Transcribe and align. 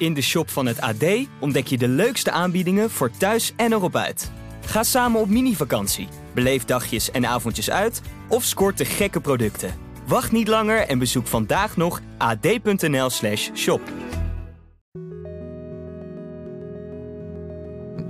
In 0.00 0.14
de 0.14 0.22
shop 0.22 0.50
van 0.50 0.66
het 0.66 0.80
AD 0.80 1.04
ontdek 1.40 1.66
je 1.66 1.78
de 1.78 1.88
leukste 1.88 2.30
aanbiedingen 2.30 2.90
voor 2.90 3.10
thuis 3.10 3.52
en 3.56 3.72
erop 3.72 3.96
uit. 3.96 4.30
Ga 4.64 4.82
samen 4.82 5.20
op 5.20 5.28
mini-vakantie, 5.28 6.08
beleef 6.34 6.64
dagjes 6.64 7.10
en 7.10 7.26
avondjes 7.26 7.70
uit 7.70 8.02
of 8.28 8.44
scoort 8.44 8.78
de 8.78 8.84
gekke 8.84 9.20
producten. 9.20 9.74
Wacht 10.06 10.32
niet 10.32 10.48
langer 10.48 10.78
en 10.78 10.98
bezoek 10.98 11.26
vandaag 11.26 11.76
nog 11.76 12.00
ad.nl/slash 12.18 13.50
shop. 13.54 13.80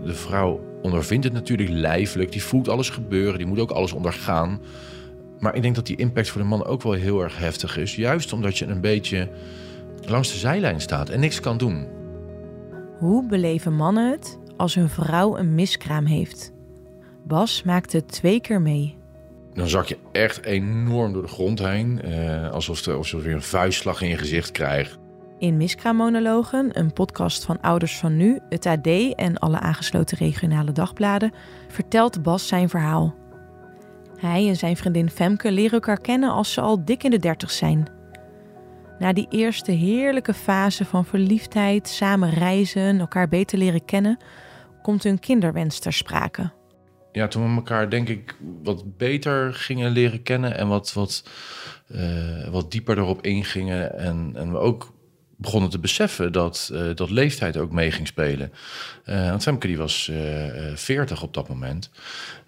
De 0.05 0.15
vrouw 0.15 0.61
ondervindt 0.83 1.25
het 1.25 1.33
natuurlijk 1.33 1.71
lijfelijk, 1.71 2.33
die 2.33 2.43
voelt 2.43 2.69
alles 2.69 2.91
gebeuren, 2.91 3.39
die 3.39 3.47
moet 3.47 3.59
ook 3.59 3.71
alles 3.71 3.93
ondergaan. 3.93 4.61
Maar 5.39 5.55
ik 5.55 5.63
denk 5.63 5.75
dat 5.75 5.87
die 5.87 5.97
impact 5.97 6.29
voor 6.29 6.41
de 6.41 6.47
man 6.47 6.65
ook 6.65 6.83
wel 6.83 6.93
heel 6.93 7.23
erg 7.23 7.39
heftig 7.39 7.77
is. 7.77 7.95
Juist 7.97 8.33
omdat 8.33 8.59
je 8.59 8.67
een 8.67 8.81
beetje 8.81 9.29
langs 10.11 10.33
de 10.33 10.39
zijlijn 10.39 10.81
staat 10.81 11.09
en 11.09 11.21
niks 11.21 11.41
kan 11.41 11.59
doen. 11.59 11.89
Hoe 12.99 13.27
beleven 13.27 13.75
mannen 13.75 14.11
het 14.11 14.39
als 14.57 14.75
hun 14.75 14.89
vrouw 14.89 15.39
een 15.39 15.55
miskraam 15.55 16.05
heeft? 16.05 16.53
Bas 17.25 17.63
maakte 17.63 17.97
het 17.97 18.09
twee 18.09 18.41
keer 18.41 18.61
mee. 18.61 18.99
Dan 19.53 19.69
zak 19.69 19.87
je 19.87 19.99
echt 20.13 20.45
enorm 20.45 21.13
door 21.13 21.23
de 21.23 21.29
grond 21.29 21.59
heen. 21.59 22.03
eh, 22.03 22.51
alsof, 22.51 22.87
er, 22.87 22.95
alsof 22.95 23.21
je 23.21 23.27
weer 23.27 23.35
een 23.35 23.43
vuistslag 23.43 24.03
in 24.03 24.09
je 24.09 24.17
gezicht 24.17 24.51
krijgt. 24.51 24.99
In 25.39 25.57
Miskraammonologen, 25.57 26.79
een 26.79 26.93
podcast 26.93 27.45
van 27.45 27.61
Ouders 27.61 27.99
van 27.99 28.17
Nu, 28.17 28.41
het 28.49 28.67
AD 28.67 28.87
en 29.15 29.39
alle 29.39 29.59
aangesloten 29.59 30.19
regionale 30.19 30.73
dagbladen, 30.73 31.33
vertelt 31.69 32.23
Bas 32.23 32.49
zijn 32.49 32.69
verhaal. 32.69 33.15
Hij 34.17 34.49
en 34.49 34.57
zijn 34.57 34.77
vriendin 34.77 35.11
Femke 35.11 35.53
leren 35.53 35.73
elkaar 35.73 36.01
kennen 36.01 36.31
als 36.31 36.53
ze 36.53 36.61
al 36.61 36.85
dik 36.85 37.05
in 37.05 37.11
de 37.11 37.19
dertig 37.19 37.51
zijn. 37.51 38.00
Na 39.01 39.13
die 39.13 39.27
eerste 39.31 39.73
heerlijke 39.73 40.35
fase 40.35 40.85
van 40.85 41.05
verliefdheid, 41.05 41.89
samen 41.89 42.31
reizen, 42.31 43.01
elkaar 43.01 43.29
beter 43.29 43.59
leren 43.59 43.85
kennen, 43.85 44.19
komt 44.83 45.03
hun 45.03 45.19
kinderwens 45.19 45.79
ter 45.79 45.93
sprake. 45.93 46.51
Ja, 47.13 47.29
toen 47.29 47.51
we 47.51 47.57
elkaar 47.57 47.91
denk 47.91 48.09
ik 48.09 48.37
wat 48.63 48.97
beter 48.97 49.55
gingen 49.55 49.91
leren 49.91 50.23
kennen 50.23 50.57
en 50.57 50.69
wat, 50.69 50.93
wat, 50.93 51.25
eh, 51.87 52.49
wat 52.49 52.71
dieper 52.71 52.99
erop 52.99 53.25
ingingen. 53.25 53.99
En, 53.99 54.33
en 54.35 54.53
we 54.53 54.59
ook 54.59 54.93
begonnen 55.37 55.71
te 55.71 55.79
beseffen 55.79 56.33
dat, 56.33 56.71
eh, 56.73 56.95
dat 56.95 57.11
leeftijd 57.11 57.57
ook 57.57 57.73
mee 57.73 57.91
ging 57.91 58.07
spelen. 58.07 58.53
Eh 59.05 59.29
want 59.31 59.43
Femke 59.43 59.67
die 59.67 59.77
was 59.77 60.09
eh, 60.09 60.75
40 60.75 61.23
op 61.23 61.35
dat 61.35 61.49
moment. 61.49 61.91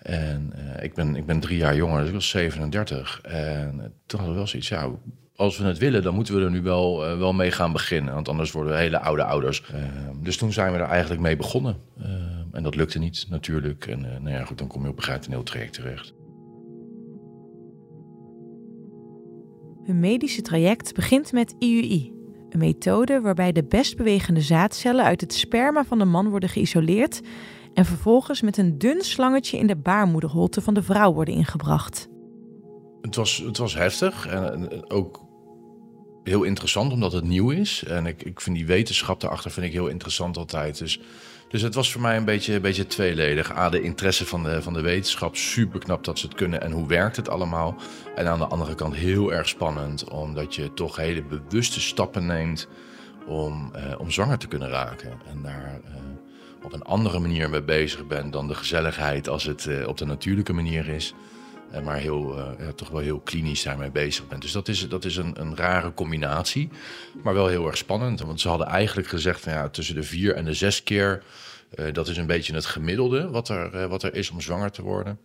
En 0.03 0.53
ik, 0.81 0.95
ben, 0.95 1.17
ik 1.17 1.27
ben 1.27 1.41
drie 1.41 1.59
jaar 1.59 1.77
jonger, 1.77 1.99
dus 1.99 2.09
ik 2.09 2.15
was 2.15 2.29
37. 2.29 3.21
En 3.23 3.95
toen 4.07 4.19
hadden 4.19 4.29
we 4.29 4.35
wel 4.35 4.47
zoiets, 4.47 4.69
ja, 4.69 4.91
als 5.37 5.59
we 5.59 5.65
het 5.65 5.79
willen, 5.79 6.03
dan 6.03 6.15
moeten 6.15 6.35
we 6.35 6.45
er 6.45 6.51
nu 6.51 6.63
wel, 6.63 7.07
eh, 7.07 7.19
wel 7.19 7.33
mee 7.33 7.51
gaan 7.51 7.73
beginnen. 7.73 8.15
Want 8.15 8.29
anders 8.29 8.53
worden 8.53 8.73
we 8.73 8.79
hele 8.79 9.01
oude 9.01 9.25
ouders. 9.25 9.63
Dus 10.23 10.37
toen 10.37 10.53
zijn 10.53 10.73
we 10.73 10.79
er 10.79 10.89
eigenlijk 10.89 11.21
mee 11.21 11.37
begonnen. 11.37 11.77
Eh, 11.99 12.11
en 12.53 12.63
dat 12.63 12.75
lukte 12.75 12.99
niet, 12.99 13.27
natuurlijk. 13.31 13.87
En 13.87 14.15
eh, 14.15 14.21
nou 14.21 14.37
ja, 14.37 14.45
goed, 14.45 14.59
dan 14.59 14.67
kom 14.67 14.83
je 14.83 14.89
op 14.89 14.97
een 14.97 15.03
gegeven 15.03 15.31
moment 15.31 15.47
traject 15.47 15.73
terecht. 15.73 16.15
Hun 19.85 20.01
medische 20.01 20.43
traject 20.43 20.95
begint 20.95 21.33
met 21.33 21.55
IUI, 21.59 22.13
een 22.51 22.59
methode 22.59 23.21
waarbij 23.21 23.53
de 23.53 23.65
best 23.65 23.97
bewegende 23.97 24.41
zaadcellen 24.41 25.05
uit 25.05 25.21
het 25.21 25.35
sperma 25.35 25.85
van 25.85 25.99
de 25.99 26.05
man 26.05 26.29
worden 26.29 26.49
geïsoleerd 26.49 27.21
en 27.75 27.85
vervolgens 27.85 28.43
met 28.43 28.57
een 28.57 28.79
dun 28.79 29.01
slangetje 29.01 29.59
in 29.59 29.67
de 29.67 29.77
baarmoederholte 29.77 30.61
van 30.61 30.75
de 30.75 30.83
vrouw 30.83 31.13
worden 31.13 31.35
ingebracht. 31.35 32.11
Het 33.03 33.15
was, 33.15 33.37
het 33.37 33.57
was 33.57 33.75
heftig 33.75 34.27
en, 34.27 34.91
ook 34.91 35.21
heel 36.25 36.43
interessant 36.43 36.93
omdat 36.93 37.13
het 37.13 37.25
nieuw 37.25 37.51
is. 37.51 37.85
En 37.85 38.07
ik, 38.07 38.23
ik 38.23 38.41
vind 38.41 38.57
die 38.57 38.67
wetenschap 38.67 39.21
daarachter 39.21 39.51
vind 39.51 39.67
ik 39.67 39.73
heel 39.73 39.89
interessant 39.89 40.37
altijd. 40.37 40.79
Dus, 40.79 41.01
dus 41.49 41.63
het 41.63 41.75
was 41.75 41.93
voor 41.93 42.01
mij 42.01 42.17
een 42.17 42.25
beetje, 42.25 42.55
een 42.55 42.63
beetje 42.63 42.87
tweeledig. 42.87 43.57
A, 43.57 43.69
de 43.69 43.83
interesse 43.83 44.27
van 44.27 44.43
de, 44.43 44.63
van 44.63 44.73
de 44.73 44.81
wetenschap. 44.81 45.37
Super 45.37 45.81
knap 45.81 46.05
dat 46.05 46.19
ze 46.19 46.27
het 46.27 46.35
kunnen 46.35 46.61
en 46.63 46.73
hoe 46.73 46.87
werkt 46.87 47.17
het 47.17 47.29
allemaal. 47.29 47.77
En 48.15 48.27
aan 48.27 48.39
de 48.39 48.47
andere 48.47 48.75
kant 48.75 48.95
heel 48.95 49.33
erg 49.33 49.49
spannend. 49.49 50.11
Omdat 50.11 50.55
je 50.55 50.75
toch 50.75 50.97
hele 50.97 51.23
bewuste 51.23 51.81
stappen 51.81 52.27
neemt 52.27 52.69
om, 53.27 53.71
eh, 53.75 54.01
om 54.01 54.11
zwanger 54.11 54.39
te 54.39 54.49
kunnen 54.49 54.69
raken. 54.69 55.11
En 55.31 55.43
daar 55.43 55.81
eh, 55.85 55.93
op 56.63 56.73
een 56.73 56.83
andere 56.83 57.19
manier 57.19 57.51
mee 57.51 57.63
bezig 57.63 58.07
bent 58.07 58.33
dan 58.33 58.49
de 58.49 58.55
gezelligheid 58.55 59.29
als 59.29 59.45
het 59.45 59.67
eh, 59.67 59.89
op 59.89 59.99
de 59.99 60.05
natuurlijke 60.05 60.53
manier 60.53 60.89
is. 60.89 61.15
Maar 61.81 61.97
heel, 61.97 62.39
eh, 62.39 62.67
ja, 62.67 62.73
toch 62.73 62.89
wel 62.89 63.01
heel 63.01 63.21
klinisch 63.21 63.63
daarmee 63.63 63.91
bezig 63.91 64.29
bent. 64.29 64.43
Dus 64.43 64.53
dat 64.53 64.69
is, 64.69 64.89
dat 64.89 65.05
is 65.05 65.17
een, 65.17 65.41
een 65.41 65.57
rare 65.57 65.95
combinatie, 65.95 66.71
maar 67.23 67.35
wel 67.35 67.47
heel 67.47 67.67
erg 67.67 67.77
spannend. 67.77 68.21
Want 68.21 68.41
ze 68.41 68.49
hadden 68.49 68.67
eigenlijk 68.67 69.09
gezegd 69.09 69.45
ja, 69.45 69.69
tussen 69.69 69.95
de 69.95 70.03
vier 70.03 70.35
en 70.35 70.45
de 70.45 70.55
zes 70.55 70.83
keer, 70.83 71.23
eh, 71.71 71.93
dat 71.93 72.09
is 72.09 72.17
een 72.17 72.27
beetje 72.27 72.55
het 72.55 72.67
gemiddelde 72.67 73.31
wat 73.31 73.49
er, 73.49 73.75
eh, 73.75 73.87
wat 73.87 74.03
er 74.03 74.15
is 74.15 74.31
om 74.31 74.41
zwanger 74.41 74.71
te 74.71 74.83
worden. 74.83 75.19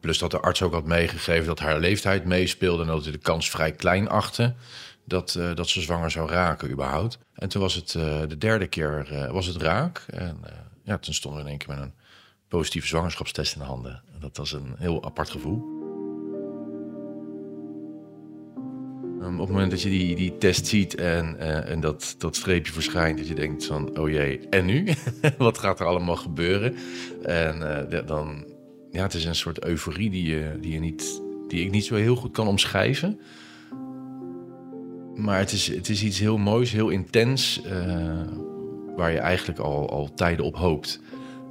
Plus 0.00 0.18
dat 0.18 0.30
de 0.30 0.40
arts 0.40 0.62
ook 0.62 0.72
had 0.72 0.86
meegegeven 0.86 1.46
dat 1.46 1.58
haar 1.58 1.78
leeftijd 1.78 2.24
meespeelde 2.24 2.82
en 2.82 2.88
dat 2.88 3.02
hij 3.02 3.12
de 3.12 3.18
kans 3.18 3.50
vrij 3.50 3.72
klein 3.72 4.08
achtte 4.08 4.54
dat, 5.04 5.38
dat 5.54 5.68
ze 5.68 5.80
zwanger 5.80 6.10
zou 6.10 6.30
raken 6.30 6.70
überhaupt. 6.70 7.18
En 7.34 7.48
toen 7.48 7.62
was 7.62 7.74
het 7.74 7.88
de 8.28 8.38
derde 8.38 8.66
keer 8.66 9.28
was 9.32 9.46
het 9.46 9.56
raak. 9.56 10.04
En 10.06 10.40
ja, 10.84 10.98
toen 10.98 11.14
stonden 11.14 11.40
we 11.40 11.46
in 11.46 11.50
één 11.50 11.66
keer 11.66 11.74
met 11.74 11.84
een 11.84 11.94
positieve 12.52 12.86
zwangerschapstest 12.86 13.54
in 13.54 13.60
de 13.60 13.66
handen. 13.66 14.02
En 14.14 14.20
dat 14.20 14.36
was 14.36 14.52
een 14.52 14.74
heel 14.78 15.04
apart 15.04 15.30
gevoel. 15.30 15.62
Um, 19.22 19.34
op 19.34 19.46
het 19.46 19.48
moment 19.48 19.70
dat 19.70 19.82
je 19.82 19.88
die, 19.88 20.16
die 20.16 20.38
test 20.38 20.66
ziet 20.66 20.94
en, 20.94 21.38
eh, 21.38 21.70
en 21.70 21.80
dat, 21.80 22.14
dat 22.18 22.36
streepje 22.36 22.72
verschijnt, 22.72 23.18
dat 23.18 23.28
je 23.28 23.34
denkt 23.34 23.64
van, 23.66 23.98
oh 23.98 24.08
jee, 24.08 24.48
en 24.48 24.64
nu? 24.64 24.88
Wat 25.38 25.58
gaat 25.58 25.80
er 25.80 25.86
allemaal 25.86 26.16
gebeuren? 26.16 26.74
En 27.22 27.88
eh, 27.90 28.06
dan, 28.06 28.44
ja, 28.90 29.02
het 29.02 29.14
is 29.14 29.24
een 29.24 29.34
soort 29.34 29.64
euforie 29.64 30.10
die, 30.10 30.26
je, 30.26 30.56
die, 30.60 30.72
je 30.72 30.80
niet, 30.80 31.22
die 31.48 31.64
ik 31.64 31.70
niet 31.70 31.84
zo 31.84 31.94
heel 31.94 32.16
goed 32.16 32.32
kan 32.32 32.46
omschrijven. 32.46 33.20
Maar 35.14 35.38
het 35.38 35.52
is, 35.52 35.66
het 35.66 35.88
is 35.88 36.02
iets 36.02 36.18
heel 36.18 36.38
moois, 36.38 36.72
heel 36.72 36.88
intens, 36.88 37.62
eh, 37.62 38.22
waar 38.96 39.12
je 39.12 39.18
eigenlijk 39.18 39.58
al, 39.58 39.90
al 39.90 40.14
tijden 40.14 40.44
op 40.44 40.56
hoopt. 40.56 41.00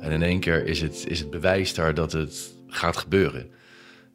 En 0.01 0.11
in 0.11 0.23
één 0.23 0.39
keer 0.39 0.65
is 0.65 0.81
het, 0.81 1.05
is 1.07 1.19
het 1.19 1.29
bewijs 1.29 1.73
daar 1.73 1.93
dat 1.93 2.11
het 2.11 2.51
gaat 2.67 2.97
gebeuren. 2.97 3.49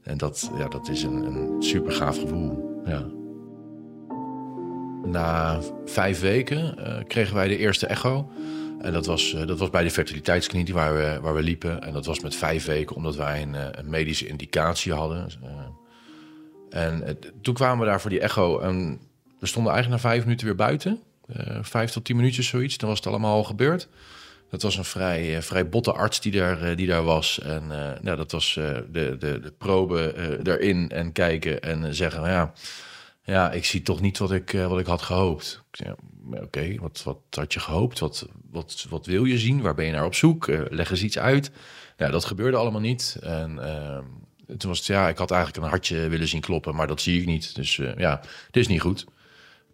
En 0.02 0.18
dat, 0.18 0.50
ja, 0.58 0.68
dat 0.68 0.88
is 0.88 1.02
een, 1.02 1.24
een 1.24 1.62
super 1.62 1.92
gaaf 1.92 2.18
gevoel. 2.18 2.80
Ja. 2.86 3.06
Na 5.04 5.60
vijf 5.84 6.20
weken 6.20 6.78
eh, 6.78 7.04
kregen 7.06 7.34
wij 7.34 7.48
de 7.48 7.56
eerste 7.58 7.86
echo. 7.86 8.30
En 8.78 8.92
dat 8.92 9.06
was, 9.06 9.34
eh, 9.34 9.46
dat 9.46 9.58
was 9.58 9.70
bij 9.70 9.82
de 9.82 9.90
fertiliteitskliniek 9.90 10.74
waar 10.74 10.94
we, 10.94 11.18
waar 11.20 11.34
we 11.34 11.42
liepen. 11.42 11.82
En 11.82 11.92
dat 11.92 12.06
was 12.06 12.20
met 12.20 12.34
vijf 12.34 12.64
weken, 12.64 12.96
omdat 12.96 13.16
wij 13.16 13.42
een, 13.42 13.54
eh, 13.54 13.66
een 13.70 13.90
medische 13.90 14.26
indicatie 14.26 14.92
hadden. 14.92 15.28
Eh, 16.70 16.84
en 16.84 17.18
toen 17.42 17.54
kwamen 17.54 17.78
we 17.78 17.90
daar 17.90 18.00
voor 18.00 18.10
die 18.10 18.20
echo. 18.20 18.58
En 18.58 19.00
we 19.38 19.46
stonden 19.46 19.72
eigenlijk 19.72 20.02
na 20.02 20.08
vijf 20.08 20.24
minuten 20.24 20.46
weer 20.46 20.56
buiten. 20.56 21.00
Vijf 21.62 21.90
tot 21.90 22.04
tien 22.04 22.16
minuutjes 22.16 22.46
zoiets. 22.46 22.78
Dan 22.78 22.88
was 22.88 22.98
het 22.98 23.06
allemaal 23.06 23.34
al 23.34 23.44
gebeurd. 23.44 23.88
Dat 24.50 24.62
was 24.62 24.76
een 24.76 24.84
vrij, 24.84 25.36
eh, 25.36 25.42
vrij 25.42 25.68
botte 25.68 25.92
arts 25.92 26.20
die 26.20 26.32
daar, 26.32 26.62
eh, 26.62 26.76
die 26.76 26.86
daar 26.86 27.02
was. 27.02 27.40
En 27.40 27.66
nou, 28.02 28.16
dat 28.16 28.32
was 28.32 28.56
eh, 28.56 28.74
de, 28.90 29.16
de, 29.18 29.40
de 29.40 29.52
probe 29.58 30.14
erin 30.42 30.90
en 30.90 31.12
kijken 31.12 31.62
en 31.62 31.94
zeggen... 31.94 32.20
nou 32.20 32.32
ja, 32.32 32.52
ja, 33.24 33.52
ik 33.52 33.64
zie 33.64 33.82
toch 33.82 34.00
niet 34.00 34.18
wat 34.18 34.32
ik, 34.32 34.50
wat 34.50 34.78
ik 34.78 34.86
had 34.86 35.02
gehoopt. 35.02 35.62
Ja, 35.70 35.94
Oké, 36.32 36.74
wat, 36.80 37.02
wat 37.04 37.18
had 37.30 37.52
je 37.52 37.60
gehoopt? 37.60 37.98
Wat, 37.98 38.28
wat, 38.50 38.86
wat 38.88 39.06
wil 39.06 39.24
je 39.24 39.38
zien? 39.38 39.60
Waar 39.60 39.74
ben 39.74 39.86
je 39.86 39.92
naar 39.92 40.04
op 40.04 40.14
zoek? 40.14 40.46
Leg 40.70 40.90
eens 40.90 41.02
iets 41.02 41.18
uit. 41.18 41.50
Ja, 41.96 42.10
dat 42.10 42.24
gebeurde 42.24 42.56
allemaal 42.56 42.80
niet. 42.80 43.16
En 43.20 43.58
eh, 43.58 43.98
toen 44.56 44.70
was 44.70 44.78
het, 44.78 44.86
ja, 44.86 45.08
ik 45.08 45.18
had 45.18 45.30
eigenlijk 45.30 45.62
een 45.62 45.70
hartje 45.70 46.08
willen 46.08 46.28
zien 46.28 46.40
kloppen, 46.40 46.74
maar 46.74 46.86
dat 46.86 47.00
zie 47.00 47.20
ik 47.20 47.26
niet. 47.26 47.54
Dus 47.54 47.76
ja, 47.76 48.20
dit 48.50 48.62
is 48.62 48.68
niet 48.68 48.80
goed. 48.80 49.06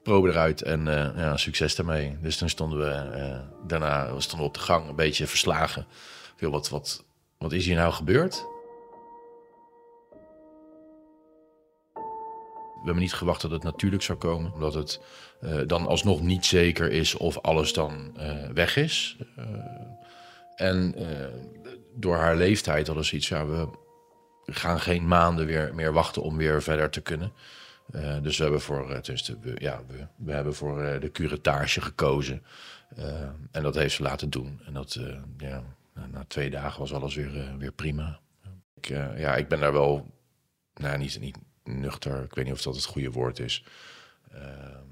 Probe 0.03 0.29
eruit 0.29 0.63
en 0.63 0.89
eh, 0.89 1.17
ja, 1.17 1.37
succes 1.37 1.75
daarmee. 1.75 2.19
Dus 2.21 2.37
toen 2.37 2.49
stonden 2.49 2.79
we 2.79 2.91
eh, 2.91 3.39
daarna 3.67 4.21
stonden 4.21 4.39
we 4.39 4.45
op 4.45 4.55
de 4.55 4.61
gang 4.61 4.89
een 4.89 4.97
beetje 4.97 5.27
verslagen. 5.27 5.87
Veel, 6.37 6.51
wat, 6.51 6.69
wat, 6.69 7.05
wat 7.39 7.53
is 7.53 7.67
hier 7.67 7.77
nou 7.77 7.93
gebeurd? 7.93 8.45
We 12.75 12.89
hebben 12.89 13.03
niet 13.03 13.15
gewacht 13.15 13.43
dat 13.43 13.51
het 13.51 13.63
natuurlijk 13.63 14.03
zou 14.03 14.19
komen, 14.19 14.53
omdat 14.53 14.75
het 14.75 15.01
eh, 15.41 15.59
dan 15.67 15.87
alsnog 15.87 16.21
niet 16.21 16.47
zeker 16.47 16.91
is 16.91 17.15
of 17.15 17.39
alles 17.39 17.73
dan 17.73 18.17
weg 18.55 18.77
is. 18.77 19.17
En 20.57 20.95
door 21.95 22.17
haar 22.17 22.37
leeftijd 22.37 22.87
hadden 22.87 23.05
ze 23.05 23.17
iets, 23.17 23.29
ja, 23.29 23.47
we 23.47 23.69
gaan 24.45 24.81
geen 24.81 25.09
maanden 25.09 25.47
weer, 25.47 25.75
meer 25.75 25.93
wachten 25.93 26.23
om 26.23 26.37
weer 26.37 26.63
verder 26.63 26.91
te 26.91 27.01
kunnen. 27.01 27.33
Eh, 27.93 28.23
dus 28.23 28.37
we 28.37 28.43
hebben 28.43 28.61
voor, 28.61 28.91
uh, 28.91 28.97
tenminste, 28.99 29.39
we, 29.41 29.55
ja, 29.59 29.81
we, 30.17 30.33
hebben 30.33 30.55
voor 30.55 30.83
uh, 30.83 31.01
de 31.01 31.11
curettage 31.11 31.81
gekozen. 31.81 32.43
En 33.51 33.63
dat 33.63 33.75
heeft 33.75 33.95
ze 33.95 34.03
laten 34.03 34.31
doen. 34.31 34.61
En 34.65 34.73
dat, 34.73 35.01
ja, 35.39 35.63
na, 36.11 36.25
twee 36.27 36.51
dagen 36.51 36.81
was 36.81 36.93
alles 36.93 37.15
weer, 37.15 37.59
weer 37.59 37.73
prima. 37.73 38.21
Ik, 38.75 38.87
ja, 39.17 39.37
ik 39.37 39.49
ben 39.49 39.61
daar 39.61 39.73
wel, 39.73 40.11
nou, 40.75 40.99
niet, 40.99 41.21
niet 41.21 41.37
nuchter, 41.65 42.23
ik 42.23 42.35
weet 42.35 42.45
niet 42.45 42.55
of 42.55 42.63
dat 42.63 42.75
het 42.75 42.85
goede 42.85 43.11
woord 43.11 43.39
is. 43.39 43.65
Ehm, 44.33 44.87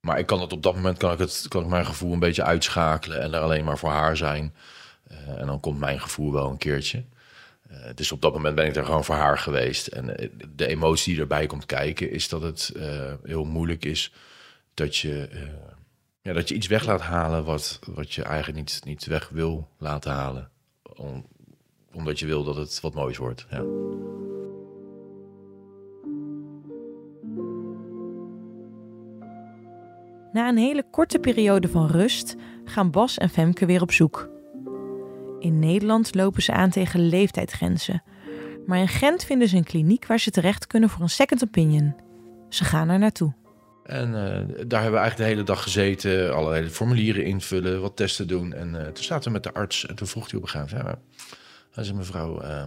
Maar 0.00 0.18
ik 0.18 0.26
kan 0.26 0.40
het 0.40 0.52
op 0.52 0.62
dat 0.62 0.74
moment 0.74 0.98
kan 0.98 1.12
ik, 1.12 1.18
het, 1.18 1.46
kan 1.48 1.62
ik 1.62 1.68
mijn 1.68 1.86
gevoel 1.86 2.12
een 2.12 2.18
beetje 2.18 2.42
uitschakelen 2.44 3.20
en 3.20 3.32
er 3.34 3.40
alleen 3.40 3.64
maar 3.64 3.78
voor 3.78 3.90
haar 3.90 4.16
zijn. 4.16 4.54
Eh, 5.04 5.40
en 5.40 5.46
dan 5.46 5.60
komt 5.60 5.78
mijn 5.78 6.00
gevoel 6.00 6.32
wel 6.32 6.50
een 6.50 6.58
keertje. 6.58 7.04
Uh, 7.70 7.76
dus 7.94 8.12
op 8.12 8.20
dat 8.20 8.32
moment 8.32 8.54
ben 8.54 8.66
ik 8.66 8.76
er 8.76 8.84
gewoon 8.84 9.04
voor 9.04 9.14
haar 9.14 9.38
geweest. 9.38 9.86
En 9.86 10.16
eh, 10.16 10.28
de 10.54 10.66
emotie 10.66 11.12
die 11.12 11.22
erbij 11.22 11.46
komt 11.46 11.66
kijken, 11.66 12.10
is 12.10 12.28
dat 12.28 12.42
het 12.42 12.72
heel 13.22 13.44
moeilijk 13.44 13.84
is 13.84 14.12
dat 14.74 14.96
je, 14.96 15.28
ja, 16.22 16.32
dat 16.32 16.48
je 16.48 16.54
iets 16.54 16.66
weg 16.66 16.86
laat 16.86 17.00
halen 17.00 17.44
wat, 17.44 17.78
wat 17.86 18.12
je 18.12 18.22
eigenlijk 18.22 18.58
niet, 18.58 18.80
niet 18.84 19.04
weg 19.04 19.28
wil 19.28 19.68
laten 19.78 20.12
halen. 20.12 20.50
Om, 20.96 21.26
omdat 21.92 22.18
je 22.18 22.26
wil 22.26 22.44
dat 22.44 22.56
het 22.56 22.80
wat 22.80 22.94
moois 22.94 23.16
wordt. 23.16 23.46
Ja. 23.50 23.62
Na 30.32 30.48
een 30.48 30.56
hele 30.56 30.84
korte 30.90 31.18
periode 31.18 31.68
van 31.68 31.86
rust 31.86 32.36
gaan 32.64 32.90
Bas 32.90 33.18
en 33.18 33.28
Femke 33.28 33.66
weer 33.66 33.82
op 33.82 33.92
zoek. 33.92 34.33
In 35.44 35.58
Nederland 35.58 36.14
lopen 36.14 36.42
ze 36.42 36.52
aan 36.52 36.70
tegen 36.70 37.08
leeftijdsgrenzen. 37.08 38.02
Maar 38.66 38.78
in 38.78 38.88
Gent 38.88 39.24
vinden 39.24 39.48
ze 39.48 39.56
een 39.56 39.64
kliniek 39.64 40.06
waar 40.06 40.20
ze 40.20 40.30
terecht 40.30 40.66
kunnen 40.66 40.88
voor 40.88 41.02
een 41.02 41.08
second 41.08 41.42
opinion. 41.42 41.94
Ze 42.48 42.64
gaan 42.64 42.88
er 42.88 42.98
naartoe. 42.98 43.34
En 43.82 44.08
uh, 44.08 44.14
daar 44.14 44.82
hebben 44.82 45.00
we 45.00 45.06
eigenlijk 45.06 45.16
de 45.16 45.22
hele 45.22 45.42
dag 45.42 45.62
gezeten, 45.62 46.34
allerlei 46.34 46.70
formulieren 46.70 47.24
invullen, 47.24 47.80
wat 47.80 47.96
testen 47.96 48.26
doen. 48.26 48.52
En 48.52 48.74
uh, 48.74 48.82
toen 48.82 49.04
zaten 49.04 49.24
we 49.24 49.30
met 49.30 49.42
de 49.42 49.52
arts 49.52 49.86
en 49.86 49.94
toen 49.94 50.06
vroeg 50.06 50.30
hij 50.30 50.38
op 50.38 50.42
een 50.42 50.50
gegeven 50.50 50.78
moment: 50.78 50.98
Hij 51.70 51.84
zei, 51.84 51.96
mevrouw, 51.96 52.42
uh, 52.42 52.64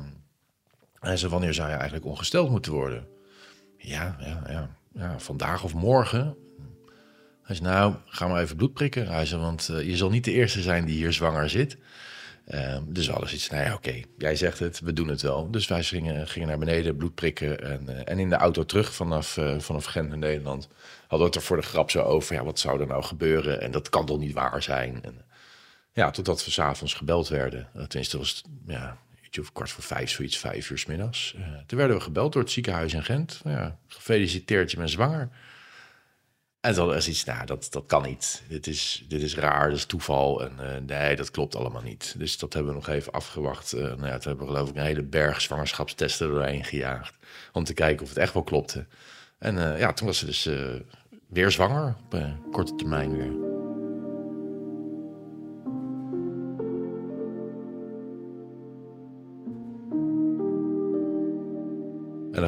hij 1.00 1.18
zei, 1.18 1.32
wanneer 1.32 1.54
zou 1.54 1.70
je 1.70 1.76
eigenlijk 1.76 2.06
ongesteld 2.06 2.50
moeten 2.50 2.72
worden? 2.72 3.08
Ja, 3.78 4.18
ja, 4.20 4.44
ja, 4.50 4.70
ja, 4.94 5.20
vandaag 5.20 5.64
of 5.64 5.74
morgen. 5.74 6.36
Hij 7.44 7.56
zei, 7.56 7.70
nou, 7.70 7.96
ga 8.06 8.28
maar 8.28 8.42
even 8.42 8.56
bloed 8.56 8.74
prikken. 8.74 9.08
Hij 9.08 9.26
zei, 9.26 9.42
want 9.42 9.70
uh, 9.72 9.88
je 9.90 9.98
zal 9.98 10.10
niet 10.10 10.24
de 10.24 10.32
eerste 10.32 10.62
zijn 10.62 10.86
die 10.86 10.96
hier 10.96 11.14
zwanger 11.14 11.50
zit. 11.50 11.78
Uh, 12.48 12.78
dus 12.86 13.12
alles 13.12 13.34
iets, 13.34 13.50
nou 13.50 13.64
ja, 13.64 13.74
oké, 13.74 14.02
jij 14.18 14.36
zegt 14.36 14.60
het, 14.60 14.80
we 14.80 14.94
doen 14.94 15.08
het 15.08 15.22
wel. 15.22 15.52
Dus 15.52 15.68
wij 15.68 15.84
gingen, 15.84 16.28
gingen 16.28 16.48
naar 16.48 16.58
beneden, 16.58 16.96
bloed 16.96 17.16
prikken. 17.16 17.62
En, 17.62 17.86
uh, 17.90 18.02
en 18.06 18.20
in 18.20 18.30
de 18.30 18.36
auto 18.36 18.66
terug 18.66 18.94
vanaf, 18.94 19.38
uh, 19.38 19.60
vanaf 19.60 19.86
Gent 19.86 20.14
in 20.14 20.20
Nederland 20.20 20.68
hadden 21.00 21.20
we 21.20 21.26
het 21.26 21.36
er 21.36 21.42
voor 21.42 21.58
de 21.58 21.64
grap 21.64 21.92
zo 21.92 22.02
over. 22.02 22.36
Ja, 22.36 22.44
wat 22.44 22.60
zou 22.60 22.82
er 22.82 22.88
nou 22.88 23.04
gebeuren? 23.04 23.62
En 23.62 23.72
dat 23.72 23.90
kan 23.90 24.06
toch 24.06 24.20
niet 24.20 24.34
waar 24.34 24.64
zijn? 24.64 25.04
En, 25.04 25.26
ja, 25.92 26.12
totdat 26.12 26.46
we 26.46 26.52
s'avonds 26.52 26.94
gebeld 26.94 27.28
werden. 27.28 27.68
Tenminste, 27.88 28.18
was 28.18 28.30
het, 28.30 28.44
ja, 28.68 28.98
kwart 29.54 29.70
voor 29.70 29.84
vijf, 29.84 30.10
zoiets, 30.10 30.38
vijf 30.38 30.70
uur 30.70 30.78
s 30.78 30.86
middags. 30.86 31.36
toen 31.66 31.78
werden 31.78 31.98
we 31.98 32.04
gebeld 32.04 32.34
door 32.34 32.42
het 32.42 32.52
ziekenhuis 32.52 32.94
in 32.94 33.04
Gent. 33.04 33.42
Ja, 33.44 33.78
gefeliciteerd, 33.88 34.72
je 34.72 34.78
bent 34.78 34.90
zwanger. 34.90 35.30
En 36.60 36.74
dan 36.74 36.94
is 36.94 37.08
iets, 37.08 37.24
nou, 37.24 37.46
dat, 37.46 37.68
dat 37.70 37.84
kan 37.86 38.04
niet. 38.04 38.44
Dit 38.48 38.68
is, 38.68 39.06
dit 39.08 39.22
is 39.22 39.36
raar, 39.36 39.70
dat 39.70 39.78
is 39.78 39.86
toeval. 39.86 40.44
En 40.44 40.52
uh, 40.60 40.98
nee, 40.98 41.16
dat 41.16 41.32
klopt 41.32 41.56
allemaal 41.56 41.82
niet. 41.82 42.16
Dus 42.18 42.38
dat 42.38 42.54
hebben 42.54 42.72
we 42.72 42.78
nog 42.78 42.88
even 42.88 43.12
afgewacht. 43.12 43.74
Uh, 43.74 43.82
nou 43.82 44.06
ja, 44.06 44.18
toen 44.18 44.28
hebben 44.28 44.48
we 44.48 44.54
geloof 44.54 44.70
ik 44.70 44.76
een 44.76 44.82
hele 44.82 45.04
berg 45.04 45.42
zwangerschapstesten 45.42 46.30
doorheen 46.30 46.64
gejaagd. 46.64 47.16
Om 47.52 47.64
te 47.64 47.74
kijken 47.74 48.04
of 48.04 48.10
het 48.10 48.18
echt 48.18 48.34
wel 48.34 48.44
klopte. 48.44 48.86
En 49.38 49.56
uh, 49.56 49.80
ja, 49.80 49.94
toen 49.94 50.08
was 50.08 50.18
ze 50.18 50.26
dus 50.26 50.50
weer 51.28 51.52
zwanger 51.52 51.96
op 52.06 52.24
korte 52.52 52.76
termijn 52.76 53.18
weer. 53.18 53.47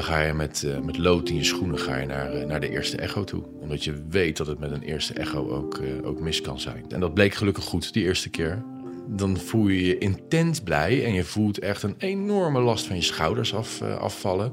Dan 0.00 0.08
ga 0.08 0.20
je 0.20 0.32
met, 0.32 0.62
uh, 0.66 0.78
met 0.78 0.98
lood 0.98 1.28
in 1.28 1.36
je 1.36 1.44
schoenen 1.44 1.78
ga 1.78 1.96
je 1.96 2.06
naar, 2.06 2.36
uh, 2.36 2.44
naar 2.44 2.60
de 2.60 2.70
eerste 2.70 2.96
echo 2.96 3.24
toe. 3.24 3.42
Omdat 3.60 3.84
je 3.84 4.04
weet 4.08 4.36
dat 4.36 4.46
het 4.46 4.58
met 4.58 4.70
een 4.70 4.82
eerste 4.82 5.14
echo 5.14 5.48
ook, 5.50 5.78
uh, 5.78 6.06
ook 6.06 6.20
mis 6.20 6.40
kan 6.40 6.60
zijn. 6.60 6.84
En 6.88 7.00
dat 7.00 7.14
bleek 7.14 7.34
gelukkig 7.34 7.64
goed 7.64 7.92
die 7.92 8.04
eerste 8.04 8.30
keer. 8.30 8.62
Dan 9.08 9.36
voel 9.36 9.68
je 9.68 9.86
je 9.86 9.98
intens 9.98 10.60
blij 10.60 11.04
en 11.04 11.12
je 11.12 11.24
voelt 11.24 11.58
echt 11.58 11.82
een 11.82 11.94
enorme 11.98 12.60
last 12.60 12.86
van 12.86 12.96
je 12.96 13.02
schouders 13.02 13.54
af, 13.54 13.82
afvallen. 13.82 14.52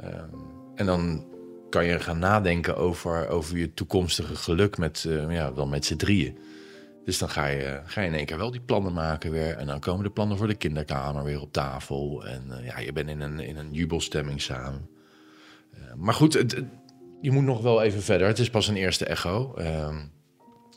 Ehm, 0.00 0.28
en 0.74 0.86
dan 0.86 1.24
kan 1.70 1.84
je 1.84 2.00
gaan 2.00 2.18
nadenken 2.18 2.76
over, 2.76 3.28
over 3.28 3.58
je 3.58 3.74
toekomstige 3.74 4.36
geluk 4.36 4.78
met, 4.78 5.06
ja, 5.28 5.52
met 5.64 5.84
z'n 5.84 5.96
drieën. 5.96 6.38
Dus 7.08 7.18
dan 7.18 7.28
ga 7.28 7.46
je, 7.46 7.80
ga 7.84 8.00
je 8.00 8.06
in 8.06 8.14
één 8.14 8.24
keer 8.26 8.38
wel 8.38 8.50
die 8.50 8.60
plannen 8.60 8.92
maken 8.92 9.30
weer. 9.30 9.56
En 9.56 9.66
dan 9.66 9.80
komen 9.80 10.04
de 10.04 10.10
plannen 10.10 10.36
voor 10.36 10.46
de 10.46 10.54
kinderkamer 10.54 11.24
weer 11.24 11.40
op 11.40 11.52
tafel. 11.52 12.26
En 12.26 12.44
uh, 12.50 12.66
ja, 12.66 12.78
je 12.78 12.92
bent 12.92 13.08
in 13.08 13.20
een, 13.20 13.40
in 13.40 13.56
een 13.56 13.72
jubelstemming 13.72 14.42
samen. 14.42 14.88
Uh, 15.74 15.80
maar 15.96 16.14
goed, 16.14 16.32
je 17.20 17.30
moet 17.30 17.44
nog 17.44 17.60
wel 17.60 17.82
even 17.82 18.02
verder. 18.02 18.26
Het 18.26 18.38
is 18.38 18.50
pas 18.50 18.68
een 18.68 18.76
eerste 18.76 19.04
echo. 19.04 19.54
Uh, 19.58 19.96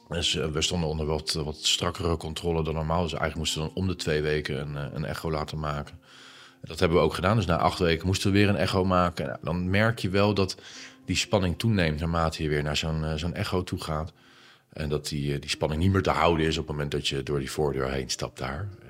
dus 0.09 0.35
uh, 0.35 0.45
we 0.45 0.61
stonden 0.61 0.89
onder 0.89 1.05
wat, 1.05 1.33
wat 1.33 1.57
strakkere 1.57 2.17
controle 2.17 2.63
dan 2.63 2.73
normaal. 2.73 3.01
Dus 3.01 3.13
eigenlijk 3.13 3.37
moesten 3.39 3.61
we 3.61 3.67
dan 3.67 3.77
om 3.77 3.87
de 3.87 3.95
twee 3.95 4.21
weken 4.21 4.59
een, 4.59 4.95
een 4.95 5.05
echo 5.05 5.31
laten 5.31 5.59
maken. 5.59 5.99
Dat 6.61 6.79
hebben 6.79 6.97
we 6.97 7.03
ook 7.03 7.13
gedaan. 7.13 7.35
Dus 7.35 7.45
na 7.45 7.57
acht 7.57 7.79
weken 7.79 8.07
moesten 8.07 8.31
we 8.31 8.37
weer 8.37 8.49
een 8.49 8.55
echo 8.55 8.85
maken. 8.85 9.25
Nou, 9.25 9.37
dan 9.41 9.69
merk 9.69 9.99
je 9.99 10.09
wel 10.09 10.33
dat 10.33 10.57
die 11.05 11.15
spanning 11.15 11.59
toeneemt 11.59 11.99
naarmate 11.99 12.43
je 12.43 12.49
weer 12.49 12.63
naar 12.63 12.77
zo'n 12.77 13.05
zo'n 13.15 13.33
echo 13.33 13.63
toe 13.63 13.81
gaat. 13.81 14.13
En 14.71 14.89
dat 14.89 15.07
die, 15.07 15.39
die 15.39 15.49
spanning 15.49 15.81
niet 15.81 15.91
meer 15.91 16.01
te 16.01 16.09
houden 16.09 16.45
is 16.45 16.57
op 16.57 16.67
het 16.67 16.71
moment 16.71 16.91
dat 16.91 17.07
je 17.07 17.23
door 17.23 17.39
die 17.39 17.51
voordeur 17.51 17.91
heen 17.91 18.09
stapt 18.09 18.37
daar. 18.37 18.69
Uh, 18.83 18.89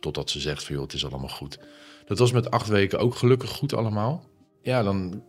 totdat 0.00 0.30
ze 0.30 0.40
zegt 0.40 0.64
van 0.64 0.74
joh, 0.74 0.84
het 0.84 0.92
is 0.92 1.06
allemaal 1.06 1.28
goed. 1.28 1.58
Dat 2.04 2.18
was 2.18 2.32
met 2.32 2.50
acht 2.50 2.68
weken 2.68 2.98
ook 2.98 3.14
gelukkig 3.14 3.50
goed 3.50 3.74
allemaal. 3.74 4.24
Ja, 4.62 4.82
dan 4.82 5.22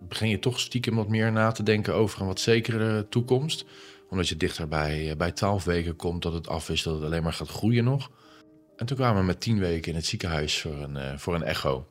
begin 0.00 0.28
je 0.28 0.38
toch 0.38 0.60
stiekem 0.60 0.94
wat 0.94 1.08
meer 1.08 1.32
na 1.32 1.52
te 1.52 1.62
denken 1.62 1.94
over 1.94 2.20
een 2.20 2.26
wat 2.26 2.40
zekere 2.40 3.08
toekomst. 3.08 3.64
Omdat 4.08 4.28
je 4.28 4.36
dichter 4.36 4.68
bij, 4.68 5.14
bij 5.16 5.32
twaalf 5.32 5.64
weken 5.64 5.96
komt 5.96 6.22
dat 6.22 6.32
het 6.32 6.48
af 6.48 6.68
is, 6.68 6.82
dat 6.82 6.94
het 6.94 7.04
alleen 7.04 7.22
maar 7.22 7.32
gaat 7.32 7.48
groeien 7.48 7.84
nog. 7.84 8.10
En 8.76 8.86
toen 8.86 8.96
kwamen 8.96 9.20
we 9.20 9.26
met 9.26 9.40
tien 9.40 9.58
weken 9.58 9.90
in 9.90 9.96
het 9.96 10.06
ziekenhuis 10.06 10.60
voor 10.60 10.82
een, 10.82 11.18
voor 11.18 11.34
een 11.34 11.42
echo. 11.42 11.86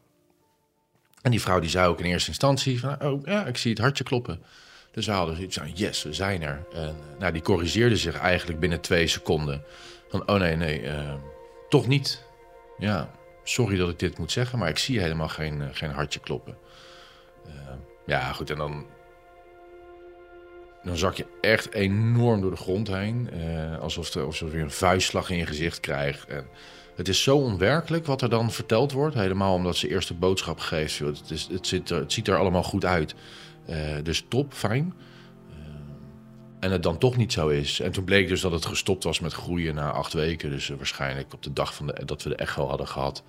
En 1.22 1.32
die 1.32 1.42
vrouw 1.42 1.60
die 1.60 1.70
zei 1.70 1.88
ook 1.88 2.00
in 2.00 2.06
eerste 2.06 2.30
instantie 2.30 2.80
van, 2.80 3.04
oh 3.04 3.26
ja, 3.26 3.46
ik 3.46 3.58
zie 3.58 3.72
het 3.72 3.80
hartje 3.80 4.04
kloppen. 4.04 4.42
Dus 4.92 5.06
we 5.06 5.12
hadden 5.12 5.36
zoiets 5.36 5.58
van, 5.58 5.72
yes, 5.74 6.04
we 6.04 6.14
zijn 6.14 6.42
er. 6.42 6.66
En 6.74 6.96
nou, 7.20 7.34
die 7.34 7.42
corrigeerde 7.42 7.98
zich 7.98 8.16
eigenlijk 8.16 8.60
binnen 8.60 8.82
twee 8.82 9.08
seconden. 9.08 9.64
Van, 10.10 10.30
oh 10.30 10.40
nee, 10.40 10.56
nee, 10.56 10.84
uh, 10.84 11.14
toch 11.70 11.88
niet. 11.88 12.24
Ja, 12.78 13.12
sorry 13.44 13.78
dat 13.78 13.90
ik 13.90 14.00
dit 14.00 14.18
moet 14.18 14.32
zeggen, 14.32 14.60
maar 14.60 14.70
ik 14.70 14.78
zie 14.78 15.00
helemaal 15.00 15.28
geen, 15.28 15.62
uh, 15.62 15.68
geen 15.72 15.92
hartje 15.92 16.20
kloppen. 16.20 16.58
Ja, 18.06 18.32
goed, 18.34 18.50
en 18.50 18.58
dan... 18.58 18.86
Dan 20.84 20.98
zak 20.98 21.16
je 21.16 21.26
echt 21.42 21.74
enorm 21.74 22.42
door 22.42 22.52
de 22.52 22.58
grond 22.58 22.88
heen. 22.88 23.30
alsof, 23.80 24.14
er, 24.14 24.24
alsof 24.24 24.52
je 24.52 24.58
een 24.58 24.72
vuistslag 24.72 25.30
in 25.30 25.38
je 25.38 25.46
gezicht 25.46 25.80
krijgt. 25.80 26.28
En 26.28 26.48
het 26.96 27.08
is 27.08 27.24
zo 27.24 27.38
onwerkelijk 27.38 28.06
wat 28.06 28.22
er 28.22 28.30
dan 28.30 28.52
verteld 28.52 28.92
wordt. 28.92 29.16
Helemaal 29.16 29.54
omdat 29.54 29.76
ze 29.76 29.90
eerst 29.90 30.08
de 30.08 30.14
boodschap 30.14 30.60
geeft. 30.60 31.00
Het, 31.00 31.32
is, 31.32 31.48
het, 31.52 31.68
zit 31.68 31.90
er, 31.90 32.00
het 32.00 32.14
ziet 32.14 32.28
er 32.28 32.38
allemaal 32.38 32.64
goed 32.64 32.86
uit. 32.86 33.16
Uh, 33.70 33.76
dus 34.04 34.26
top, 34.28 34.54
fijn. 34.54 34.94
Uh, 35.50 35.56
en 36.60 36.72
het 36.72 36.84
dan 36.84 36.98
toch 36.98 37.18
niet 37.18 37.34
zo 37.34 37.48
is. 37.48 37.80
En 37.80 37.92
toen 37.92 38.04
bleek 38.04 38.28
dus 38.28 38.42
dat 38.42 38.52
het 38.52 38.66
gestopt 38.66 39.04
was 39.04 39.20
met 39.20 39.34
groeien 39.34 39.76
na 39.76 39.92
acht 39.92 40.14
weken. 40.14 40.50
Dus 40.50 40.70
uh, 40.70 40.78
waarschijnlijk 40.78 41.34
op 41.34 41.44
de 41.44 41.54
dag 41.54 41.74
van 41.74 41.88
de, 41.88 42.06
dat 42.06 42.24
we 42.24 42.30
de 42.30 42.36
echo 42.36 42.68
hadden 42.68 42.88
gehad, 42.88 43.24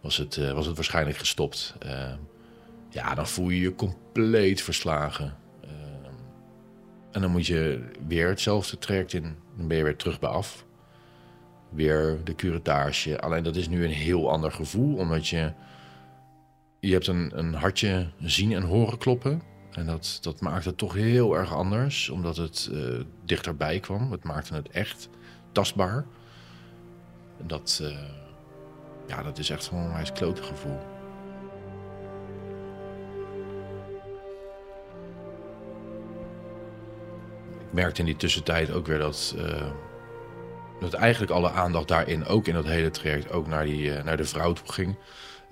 was 0.00 0.16
het, 0.16 0.52
was 0.52 0.66
het 0.66 0.76
waarschijnlijk 0.76 1.16
gestopt. 1.18 1.74
ja, 2.90 3.14
dan 3.14 3.28
voel 3.28 3.48
je 3.48 3.60
je 3.60 3.74
compleet 3.74 4.62
verslagen. 4.62 5.36
en 7.12 7.20
dan 7.20 7.30
moet 7.30 7.46
je 7.46 7.90
weer 8.06 8.28
hetzelfde 8.28 8.78
traject 8.78 9.12
in. 9.12 9.36
Dan 9.56 9.68
ben 9.68 9.76
je 9.76 9.82
weer 9.82 9.96
terug 9.96 10.18
bij 10.18 10.30
af. 10.30 10.64
Weer 11.70 12.18
de 12.24 12.34
curettage. 12.34 13.20
Alleen 13.20 13.42
dat 13.42 13.56
is 13.56 13.68
nu 13.68 13.84
een 13.84 13.90
heel 13.90 14.30
ander 14.30 14.52
gevoel, 14.52 14.96
omdat 14.96 15.28
je 15.28 15.52
je 16.80 16.92
hebt 16.92 17.06
een, 17.06 17.38
een 17.38 17.54
hartje 17.54 18.08
zien 18.20 18.52
en 18.52 18.62
horen 18.62 18.98
kloppen. 18.98 19.42
En 19.80 19.86
dat, 19.86 20.18
dat 20.20 20.40
maakte 20.40 20.68
het 20.68 20.78
toch 20.78 20.94
heel 20.94 21.36
erg 21.36 21.54
anders, 21.54 22.08
omdat 22.08 22.36
het 22.36 22.68
uh, 22.72 23.00
dichterbij 23.24 23.80
kwam. 23.80 24.12
Het 24.12 24.24
maakte 24.24 24.54
het 24.54 24.68
echt 24.68 25.08
tastbaar. 25.52 26.04
En 27.38 27.46
dat, 27.46 27.80
uh, 27.82 27.98
ja, 29.06 29.22
dat 29.22 29.38
is 29.38 29.50
echt 29.50 29.70
een 29.70 29.92
wijs 29.92 30.12
klote 30.12 30.42
gevoel. 30.42 30.78
Ik 37.58 37.72
merkte 37.72 38.00
in 38.00 38.06
die 38.06 38.16
tussentijd 38.16 38.70
ook 38.70 38.86
weer 38.86 38.98
dat, 38.98 39.34
uh, 39.36 39.70
dat 40.80 40.92
eigenlijk 40.92 41.32
alle 41.32 41.50
aandacht 41.50 41.88
daarin, 41.88 42.26
ook 42.26 42.46
in 42.46 42.54
dat 42.54 42.66
hele 42.66 42.90
traject, 42.90 43.32
ook 43.32 43.46
naar, 43.46 43.64
die, 43.64 44.02
naar 44.02 44.16
de 44.16 44.24
vrouw 44.24 44.52
toe 44.52 44.72
ging. 44.72 44.96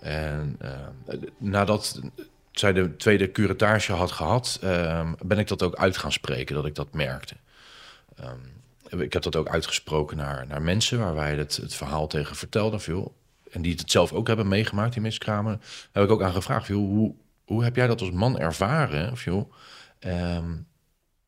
En 0.01 0.59
nadat 1.39 2.01
zij 2.61 2.73
de 2.73 2.97
tweede 2.97 3.31
curatage 3.31 3.93
had 3.93 4.13
gehad, 4.13 4.61
um, 4.65 5.17
ben 5.25 5.39
ik 5.39 5.49
dat 5.49 5.63
ook 5.63 5.77
uit 5.77 5.97
gaan 5.97 6.13
spreken, 6.13 6.55
dat 6.55 6.67
ik 6.67 6.75
dat 6.75 6.93
merkte. 6.93 7.35
Um, 8.21 9.01
ik 9.01 9.13
heb 9.13 9.23
dat 9.23 9.37
ook 9.37 9.49
uitgesproken 9.49 10.17
naar, 10.17 10.47
naar 10.47 10.63
mensen 10.63 10.99
waar 10.99 11.15
wij 11.15 11.37
het, 11.37 11.57
het 11.57 11.75
verhaal 11.75 12.07
tegen 12.07 12.37
vertelden. 12.37 12.81
Veel, 12.81 13.17
en 13.51 13.63
die 13.63 13.75
het 13.75 13.91
zelf 13.91 14.13
ook 14.13 14.27
hebben 14.27 14.49
meegemaakt, 14.49 14.93
die 14.93 15.03
miskramen. 15.03 15.61
heb 15.93 16.05
ik 16.05 16.11
ook 16.11 16.23
aan 16.23 16.33
gevraagd, 16.33 16.69
hoe, 16.69 17.15
hoe 17.45 17.65
heb 17.65 17.77
jij 17.77 17.87
dat 17.87 18.01
als 18.01 18.11
man 18.11 18.39
ervaren? 18.39 19.15
Joh, 19.15 19.53
um, 20.01 20.67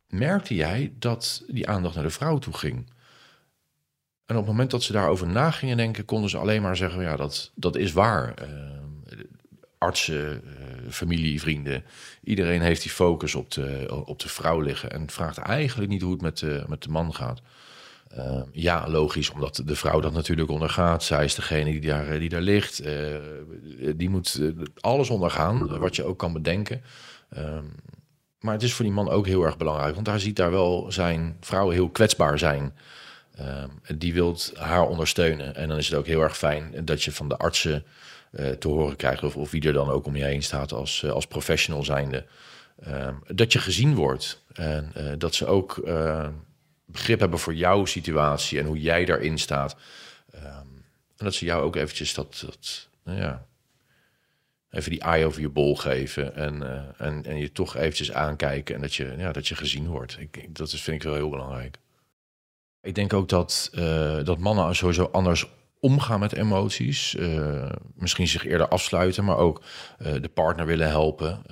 merkte 0.06 0.54
jij 0.54 0.92
dat 0.98 1.44
die 1.48 1.68
aandacht 1.68 1.94
naar 1.94 2.04
de 2.04 2.10
vrouw 2.10 2.38
toe 2.38 2.54
ging. 2.54 2.90
En 4.26 4.36
op 4.36 4.42
het 4.42 4.50
moment 4.50 4.70
dat 4.70 4.82
ze 4.82 4.92
daarover 4.92 5.26
na 5.26 5.50
gingen 5.50 5.76
denken, 5.76 6.04
konden 6.04 6.30
ze 6.30 6.38
alleen 6.38 6.62
maar 6.62 6.76
zeggen: 6.76 7.02
ja, 7.02 7.16
dat, 7.16 7.52
dat 7.54 7.76
is 7.76 7.92
waar. 7.92 8.34
Artsen, 9.80 10.42
uh, 10.44 10.90
familie, 10.90 11.40
vrienden, 11.40 11.84
iedereen 12.24 12.60
heeft 12.60 12.82
die 12.82 12.90
focus 12.90 13.34
op 13.34 13.50
de, 13.50 14.02
op 14.04 14.18
de 14.18 14.28
vrouw 14.28 14.60
liggen 14.60 14.90
en 14.90 15.10
vraagt 15.10 15.38
eigenlijk 15.38 15.90
niet 15.90 16.02
hoe 16.02 16.12
het 16.12 16.20
met 16.20 16.38
de, 16.38 16.64
met 16.68 16.82
de 16.82 16.88
man 16.88 17.14
gaat. 17.14 17.40
Uh, 18.18 18.42
ja, 18.52 18.88
logisch, 18.88 19.30
omdat 19.30 19.62
de 19.64 19.76
vrouw 19.76 20.00
dat 20.00 20.12
natuurlijk 20.12 20.50
ondergaat. 20.50 21.04
Zij 21.04 21.24
is 21.24 21.34
degene 21.34 21.70
die 21.70 21.80
daar, 21.80 22.18
die 22.18 22.28
daar 22.28 22.40
ligt. 22.40 22.86
Uh, 22.86 23.16
die 23.96 24.08
moet 24.08 24.40
alles 24.80 25.10
ondergaan, 25.10 25.78
wat 25.78 25.96
je 25.96 26.04
ook 26.04 26.18
kan 26.18 26.32
bedenken. 26.32 26.82
Uh, 27.38 27.58
maar 28.40 28.54
het 28.54 28.62
is 28.62 28.72
voor 28.72 28.84
die 28.84 28.94
man 28.94 29.10
ook 29.10 29.26
heel 29.26 29.44
erg 29.44 29.56
belangrijk, 29.56 29.94
want 29.94 30.06
hij 30.06 30.18
ziet 30.18 30.36
daar 30.36 30.50
wel 30.50 30.92
zijn 30.92 31.36
vrouw 31.40 31.68
heel 31.68 31.88
kwetsbaar 31.88 32.38
zijn. 32.38 32.74
Uh, 33.40 33.64
die 33.96 34.14
wilt 34.14 34.52
haar 34.56 34.86
ondersteunen. 34.86 35.54
En 35.54 35.68
dan 35.68 35.78
is 35.78 35.88
het 35.88 35.98
ook 35.98 36.06
heel 36.06 36.22
erg 36.22 36.36
fijn 36.36 36.84
dat 36.84 37.02
je 37.02 37.12
van 37.12 37.28
de 37.28 37.36
artsen 37.36 37.84
te 38.30 38.68
horen 38.68 38.96
krijgt, 38.96 39.22
of, 39.22 39.50
wie 39.50 39.66
er 39.66 39.72
dan 39.72 39.90
ook 39.90 40.06
om 40.06 40.16
je 40.16 40.24
heen 40.24 40.42
staat 40.42 40.72
als, 40.72 41.02
uh, 41.02 41.10
als 41.10 41.26
professional 41.26 41.84
zijnde, 41.84 42.26
ehm, 42.82 43.14
dat 43.26 43.52
je 43.52 43.58
gezien 43.58 43.94
wordt. 43.94 44.42
En 44.52 44.90
eh, 44.94 45.12
dat 45.18 45.34
ze 45.34 45.46
ook 45.46 45.82
begrip 46.84 47.20
hebben 47.20 47.38
voor 47.38 47.54
jouw 47.54 47.84
situatie 47.84 48.58
en 48.58 48.66
hoe 48.66 48.80
jij 48.80 49.04
daarin 49.04 49.38
staat. 49.38 49.76
Um, 50.34 50.84
en 51.16 51.24
dat 51.24 51.34
ze 51.34 51.44
jou 51.44 51.62
ook 51.62 51.76
eventjes 51.76 52.14
dat, 52.14 52.42
dat 52.46 52.88
nou 53.04 53.18
ja, 53.18 53.46
even 54.70 54.90
die 54.90 55.00
eye 55.00 55.26
over 55.26 55.40
je 55.40 55.48
bol 55.48 55.76
geven 55.76 56.34
en, 56.34 56.62
en, 56.98 57.24
en 57.24 57.36
je 57.36 57.52
toch 57.52 57.76
eventjes 57.76 58.12
aankijken 58.12 58.74
en 58.74 58.80
dat 58.80 58.94
je, 58.94 59.14
ja, 59.16 59.32
dat 59.32 59.48
je 59.48 59.54
gezien 59.54 59.86
wordt. 59.86 60.16
Ik, 60.18 60.56
dat 60.56 60.72
is, 60.72 60.82
vind 60.82 60.96
ik 60.96 61.02
wel 61.02 61.14
heel 61.14 61.30
belangrijk. 61.30 61.78
Ik 62.82 62.94
denk 62.94 63.12
ook 63.12 63.28
dat, 63.28 63.70
dat 64.24 64.38
mannen 64.38 64.76
sowieso 64.76 65.04
anders 65.04 65.46
omgaan 65.80 66.20
met 66.20 66.32
emoties. 66.32 67.14
Uh, 67.14 67.70
misschien 67.94 68.28
zich 68.28 68.46
eerder 68.46 68.68
afsluiten, 68.68 69.24
maar 69.24 69.36
ook 69.36 69.62
de 69.98 70.30
partner 70.34 70.66
willen 70.66 70.88
helpen. 70.88 71.42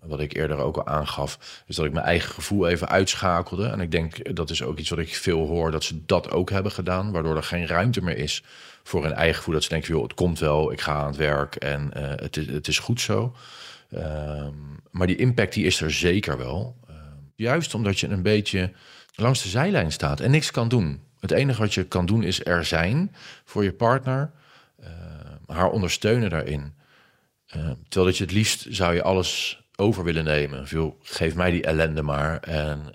wat 0.00 0.20
ik 0.20 0.34
eerder 0.34 0.58
ook 0.58 0.76
al 0.76 0.86
aangaf, 0.86 1.62
is 1.66 1.76
dat 1.76 1.84
ik 1.84 1.92
mijn 1.92 2.04
eigen 2.04 2.34
gevoel 2.34 2.68
even 2.68 2.88
uitschakelde. 2.88 3.66
En 3.66 3.80
ik 3.80 3.90
denk 3.90 4.34
dat 4.36 4.50
is 4.50 4.62
ook 4.62 4.78
iets 4.78 4.90
wat 4.90 4.98
ik 4.98 5.14
veel 5.14 5.46
hoor, 5.46 5.70
dat 5.70 5.84
ze 5.84 6.04
dat 6.04 6.30
ook 6.30 6.50
hebben 6.50 6.72
gedaan, 6.72 7.12
waardoor 7.12 7.36
er 7.36 7.42
geen 7.42 7.66
ruimte 7.66 8.02
meer 8.02 8.16
is 8.16 8.42
voor 8.82 9.02
hun 9.02 9.12
eigen 9.12 9.36
gevoel. 9.36 9.54
Dat 9.54 9.62
ze 9.62 9.68
denken, 9.68 9.94
joh, 9.94 10.02
het 10.02 10.14
komt 10.14 10.38
wel, 10.38 10.72
ik 10.72 10.80
ga 10.80 10.94
aan 10.94 11.06
het 11.06 11.16
werk 11.16 11.54
en 11.54 11.90
het, 11.98 12.36
is, 12.36 12.46
het 12.46 12.68
is 12.68 12.78
goed 12.78 13.00
zo. 13.00 13.34
Um, 13.94 14.80
maar 14.90 15.06
die 15.06 15.16
impact 15.16 15.52
die 15.52 15.64
is 15.64 15.80
er 15.80 15.92
zeker 15.92 16.38
wel. 16.38 16.76
Uh, 16.90 16.96
juist 17.34 17.74
omdat 17.74 18.00
je 18.00 18.08
een 18.08 18.22
beetje 18.22 18.72
langs 19.14 19.42
de 19.42 19.48
zijlijn 19.48 19.92
staat 19.92 20.20
en 20.20 20.30
niks 20.30 20.50
kan 20.50 20.68
doen. 20.68 21.00
Het 21.20 21.30
enige 21.30 21.60
wat 21.60 21.74
je 21.74 21.84
kan 21.84 22.06
doen 22.06 22.22
is 22.22 22.44
er 22.44 22.64
zijn 22.64 23.14
voor 23.44 23.64
je 23.64 23.72
partner, 23.72 24.30
uh, 24.80 24.86
haar 25.46 25.70
ondersteunen 25.70 26.30
daarin. 26.30 26.72
terwijl 27.88 28.06
dat 28.06 28.16
je 28.16 28.24
het 28.24 28.32
liefst 28.32 28.66
zou 28.68 28.94
je 28.94 29.02
alles 29.02 29.62
over 29.76 30.04
willen 30.04 30.24
nemen. 30.24 30.66
Geef 31.02 31.34
mij 31.34 31.50
die 31.50 31.62
ellende 31.62 32.02
maar 32.02 32.40
en 32.40 32.90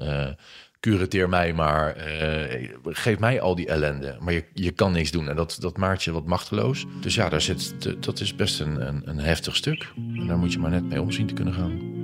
curateer 0.84 1.30
mij 1.30 1.54
maar, 1.54 1.98
uh, 1.98 2.70
geef 2.84 3.20
mij 3.20 3.42
al 3.42 3.56
die 3.56 3.68
ellende. 3.68 4.18
Maar 4.20 4.34
je, 4.34 4.44
je 4.54 4.72
kan 4.72 4.92
niks 4.92 5.12
doen 5.12 5.30
en 5.30 5.36
dat, 5.36 5.58
dat 5.60 5.78
maakt 5.78 6.04
je 6.04 6.12
wat 6.12 6.26
machteloos. 6.26 6.86
Dus 7.02 7.16
ja, 7.16 7.30
daar 7.30 7.42
zit, 7.42 7.76
dat 8.04 8.20
is 8.20 8.36
best 8.36 8.60
een, 8.60 8.88
een, 8.88 9.02
een 9.06 9.20
heftig 9.20 9.56
stuk. 9.56 9.92
En 9.96 10.28
daar 10.28 10.38
moet 10.38 10.54
je 10.54 10.60
maar 10.60 10.72
net 10.72 10.84
mee 10.84 11.02
omzien 11.02 11.28
te 11.28 11.34
kunnen 11.34 11.54
gaan. 11.54 12.03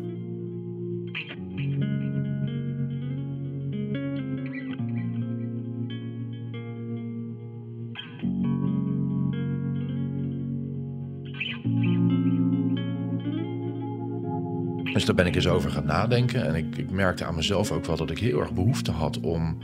Dus 14.99 15.07
daar 15.07 15.17
ben 15.17 15.25
ik 15.25 15.35
eens 15.35 15.47
over 15.47 15.71
gaan 15.71 15.85
nadenken. 15.85 16.45
En 16.45 16.55
ik, 16.55 16.77
ik 16.77 16.91
merkte 16.91 17.25
aan 17.25 17.35
mezelf 17.35 17.71
ook 17.71 17.85
wel 17.85 17.95
dat 17.95 18.09
ik 18.09 18.19
heel 18.19 18.39
erg 18.39 18.53
behoefte 18.53 18.91
had 18.91 19.19
om, 19.19 19.57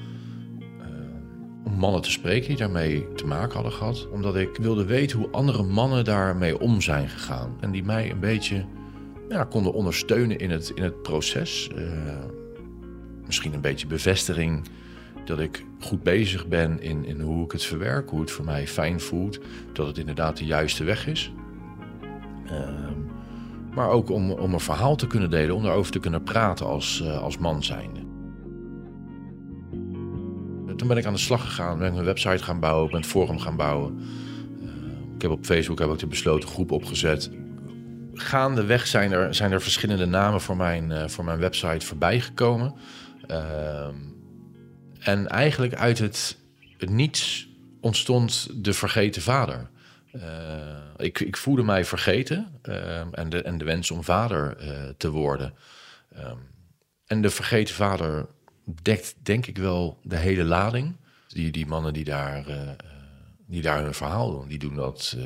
uh, 0.80 0.86
om 1.66 1.74
mannen 1.74 2.02
te 2.02 2.12
spreken 2.12 2.48
die 2.48 2.58
daarmee 2.58 3.14
te 3.14 3.26
maken 3.26 3.54
hadden 3.54 3.72
gehad. 3.72 4.10
Omdat 4.10 4.36
ik 4.36 4.58
wilde 4.58 4.86
weten 4.86 5.18
hoe 5.18 5.30
andere 5.32 5.64
mannen 5.64 6.04
daarmee 6.04 6.60
om 6.60 6.82
zijn 6.82 7.10
gegaan. 7.10 7.58
En 7.60 7.72
die 7.72 7.84
mij 7.84 8.12
een 8.12 8.20
beetje 8.20 8.66
ja, 9.30 9.44
konden 9.44 9.74
ondersteunen 9.74 10.38
in 10.38 10.52
het, 10.52 10.72
in 10.76 10.84
het 10.84 11.02
proces. 11.02 11.70
Uh, 11.78 11.84
misschien 13.26 13.54
een 13.54 13.62
beetje 13.62 13.88
bevestiging 13.88 14.68
dat 15.26 15.40
ik 15.40 15.66
goed 15.80 16.04
bezig 16.04 16.48
ben 16.48 16.82
in, 16.82 17.06
in 17.06 17.22
hoe 17.22 17.46
ik 17.46 17.52
het 17.52 17.64
verwerk, 17.64 18.10
hoe 18.10 18.22
het 18.22 18.32
voor 18.32 18.46
mij 18.46 18.68
fijn 18.68 19.00
voelt, 19.00 19.40
dat 19.74 19.88
het 19.88 19.98
inderdaad 19.98 20.38
de 20.38 20.46
juiste 20.46 20.84
weg 20.84 21.08
is. 21.08 21.32
Uh, 22.46 22.85
maar 23.76 23.90
ook 23.90 24.10
om, 24.10 24.32
om 24.32 24.54
een 24.54 24.60
verhaal 24.60 24.96
te 24.96 25.08
kunnen 25.08 25.30
delen, 25.30 25.56
om 25.56 25.64
daarover 25.64 25.92
te 25.92 26.00
kunnen 26.00 26.24
praten 26.24 26.66
als, 26.66 27.02
uh, 27.04 27.22
als 27.22 27.38
man 27.38 27.64
zijnde. 27.64 28.04
Toen 30.76 30.88
ben 30.88 30.98
ik 30.98 31.06
aan 31.06 31.14
de 31.14 31.20
slag 31.20 31.42
gegaan, 31.42 31.78
ben 31.78 31.92
ik 31.92 31.98
een 31.98 32.06
website 32.06 32.44
gaan 32.44 32.60
bouwen, 32.60 32.90
ben 32.90 33.00
het 33.00 33.10
forum 33.10 33.40
gaan 33.40 33.56
bouwen. 33.56 34.00
Uh, 34.62 34.70
ik 35.16 35.22
heb 35.22 35.32
op 35.32 35.46
Facebook 35.46 35.80
heb 35.80 35.90
ik 35.90 36.00
de 36.00 36.08
besloten 36.08 36.50
groep 36.50 36.72
opgezet. 36.72 37.32
Gaandeweg 38.14 38.88
zijn 38.88 39.12
er, 39.12 39.36
zijn 39.36 39.52
er 39.52 39.62
verschillende 39.62 40.06
namen 40.06 40.42
voor 40.42 40.58
mijn, 40.58 40.90
uh, 40.90 41.08
voor 41.08 41.24
mijn 41.24 41.40
website 41.40 41.86
voorbij 41.86 42.20
gekomen. 42.20 42.74
Ehm, 43.28 43.96
en 45.00 45.28
eigenlijk 45.28 45.76
uit 45.76 46.00
het, 46.00 46.38
het 46.78 46.90
niets 46.90 47.50
ontstond 47.82 48.50
de 48.64 48.74
vergeten 48.74 49.22
vader. 49.22 49.70
Uh, 50.16 50.78
ik, 50.98 51.20
ik 51.20 51.38
voelde 51.38 51.64
mij 51.64 51.86
vergeten 51.86 52.60
uh, 52.64 53.00
en, 53.12 53.30
de, 53.30 53.42
en 53.42 53.58
de 53.58 53.66
wens 53.66 53.92
om 53.92 54.04
vader 54.04 54.58
uh, 54.62 54.90
te 54.98 55.10
worden. 55.10 55.54
Um, 56.18 56.38
en 57.06 57.22
de 57.22 57.30
vergeten 57.30 57.76
vader 57.76 58.28
dekt 58.82 59.16
denk 59.22 59.46
ik 59.46 59.58
wel 59.58 60.00
de 60.04 60.18
hele 60.18 60.44
lading. 60.44 60.96
Die, 61.28 61.52
die 61.52 61.66
mannen 61.66 61.94
die 61.94 62.04
daar, 62.04 62.46
die 63.48 63.62
daar 63.62 63.84
hun 63.84 63.94
verhaal 63.94 64.32
doen, 64.32 64.48
die 64.48 64.60
doen 64.60 64.76
dat 64.76 65.18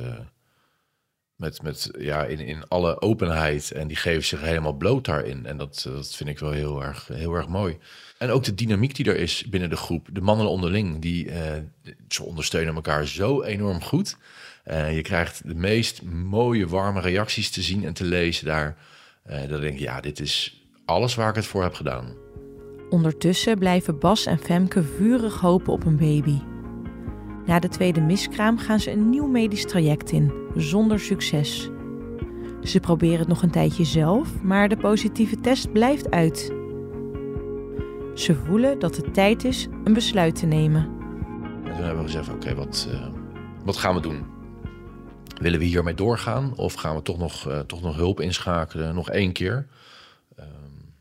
met, 1.36 1.62
met, 1.62 1.92
ja, 1.98 2.26
in, 2.26 2.40
in 2.40 2.68
alle 2.68 3.02
openheid. 3.02 3.72
En 3.72 3.88
die 3.88 3.98
geven 3.98 4.24
zich 4.24 4.42
helemaal 4.42 4.74
bloot 4.74 5.06
daarin. 5.06 5.46
En 5.46 5.58
dat, 5.58 5.82
dat 5.94 6.16
vind 6.16 6.30
ik 6.30 6.40
wel 6.40 6.52
heel 6.52 6.84
erg, 6.84 7.08
heel 7.08 7.34
erg 7.34 7.48
mooi. 7.48 7.78
En 8.18 8.30
ook 8.30 8.44
de 8.44 8.56
dynamiek 8.56 8.96
die 8.96 9.06
er 9.06 9.18
is 9.18 9.46
binnen 9.46 9.70
de 9.70 9.76
groep. 9.76 10.08
De 10.12 10.22
mannen 10.22 10.50
onderling, 10.50 11.02
die, 11.02 11.32
ze 12.08 12.24
ondersteunen 12.24 12.76
elkaar 12.76 13.06
zo 13.06 13.42
enorm 13.44 13.82
goed. 13.82 14.18
Uh, 14.70 14.96
je 14.96 15.02
krijgt 15.02 15.48
de 15.48 15.56
meest 15.56 16.04
mooie, 16.04 16.68
warme 16.68 17.02
reacties 17.02 17.50
te 17.50 17.62
zien 17.62 17.86
en 17.86 17.94
te 17.94 18.06
lezen 18.06 18.46
daar. 18.46 18.78
Uh, 19.30 19.48
dan 19.50 19.62
denk 19.62 19.78
je, 19.78 19.84
ja, 19.84 20.02
dit 20.02 20.20
is 20.20 20.64
alles 20.86 21.16
waar 21.16 21.30
ik 21.30 21.36
het 21.36 21.46
voor 21.46 21.64
heb 21.64 21.74
gedaan. 21.74 22.14
Ondertussen 22.90 23.60
blijven 23.60 24.00
Bas 24.00 24.26
en 24.26 24.40
Femke 24.40 24.84
vurig 24.84 25.40
hopen 25.40 25.74
op 25.74 25.86
een 25.86 25.98
baby. 25.98 26.40
Na 27.46 27.60
de 27.60 27.68
tweede 27.68 28.02
miskraam 28.02 28.58
gaan 28.58 28.80
ze 28.80 28.92
een 28.92 29.10
nieuw 29.10 29.28
medisch 29.28 29.66
traject 29.66 30.12
in, 30.12 30.34
zonder 30.56 31.00
succes. 31.00 31.70
Ze 32.64 32.80
proberen 32.80 33.20
het 33.20 33.28
nog 33.28 33.44
een 33.44 33.52
tijdje 33.52 33.84
zelf, 33.84 34.42
maar 34.42 34.70
de 34.70 34.78
positieve 34.78 35.40
test 35.40 35.72
blijft 35.72 36.12
uit. 36.12 36.54
Ze 38.14 38.36
voelen 38.36 38.80
dat 38.80 38.96
het 38.96 39.14
tijd 39.14 39.44
is 39.44 39.68
een 39.84 39.94
besluit 39.94 40.36
te 40.36 40.46
nemen. 40.46 40.90
En 41.64 41.76
toen 41.76 41.84
hebben 41.86 42.04
we 42.04 42.10
gezegd: 42.12 42.30
oké, 42.30 42.56
wat, 42.56 42.88
uh, 42.92 43.08
wat 43.66 43.78
gaan 43.78 43.96
we 43.96 44.02
doen? 44.02 44.38
Willen 45.40 45.60
we 45.60 45.66
hiermee 45.66 45.94
doorgaan 45.94 46.56
of 46.56 46.74
gaan 46.74 46.96
we 46.96 47.02
toch 47.02 47.18
nog, 47.18 47.48
uh, 47.48 47.60
toch 47.60 47.82
nog 47.82 47.96
hulp 47.96 48.20
inschakelen, 48.20 48.96
nog 48.96 49.10
één 49.10 49.32
keer? 49.32 49.68
Um, 50.40 50.96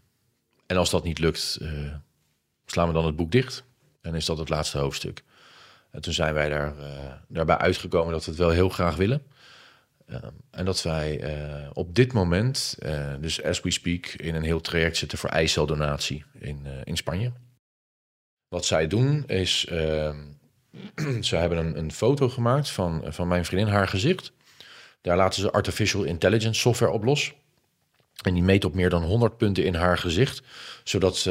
en 0.67 0.77
als 0.77 0.91
dat 0.91 1.05
niet 1.05 1.19
lukt, 1.19 1.59
uh, 1.63 1.95
slaan 2.67 2.89
we 2.89 2.95
dan 2.95 3.07
het 3.07 3.17
boek 3.17 3.33
dicht 3.33 3.65
en 4.01 4.15
is 4.15 4.25
dat 4.25 4.39
het 4.39 4.49
laatste 4.49 4.79
hoofdstuk. 4.79 5.25
En 5.91 6.01
toen 6.01 6.13
zijn 6.13 6.35
wij 6.35 6.49
daar, 6.49 6.79
uh, 6.79 7.13
daarbij 7.29 7.59
uitgekomen 7.59 8.13
dat 8.13 8.25
we 8.25 8.31
het 8.31 8.41
wel 8.41 8.51
heel 8.51 8.69
graag 8.69 8.97
willen. 8.97 9.23
Um, 10.07 10.21
en 10.51 10.65
dat 10.65 10.83
wij 10.83 11.23
op 11.73 11.95
dit 11.95 12.13
moment, 12.13 12.79
dus 13.21 13.43
as 13.43 13.61
we 13.61 13.71
speak, 13.71 14.07
in 14.07 14.35
een 14.35 14.43
heel 14.43 14.61
traject 14.61 14.97
zitten 14.97 15.19
voor 15.19 15.31
eiceldonatie 15.31 16.25
in, 16.39 16.67
in 16.85 16.97
Spanje. 16.97 17.33
Wat 18.49 18.65
zij 18.65 18.87
doen 18.87 19.27
is 19.27 19.67
ehm, 19.67 20.19
ze 21.21 21.37
hebben 21.37 21.59
een, 21.59 21.79
een, 21.79 21.93
foto 21.93 22.29
gemaakt 22.29 22.71
van, 22.71 23.03
van 23.07 23.29
mijn 23.29 23.45
vriendin, 23.45 23.73
haar 23.73 23.89
gezicht. 23.89 24.33
Daar 25.01 25.17
laten 25.17 25.41
ze 25.41 25.53
artificial 25.53 26.05
intelligence 26.05 26.61
software 26.61 26.93
op 26.93 27.05
los. 27.05 27.35
En 28.23 28.35
die 28.35 28.43
meet 28.43 28.65
op 28.65 28.75
meer 28.75 28.91
dan 28.91 29.03
100 29.03 29.37
punten 29.37 29.65
in 29.65 29.75
haar 29.75 29.99
gezicht, 29.99 30.43
zodat 30.85 31.17
uh, 31.19 31.25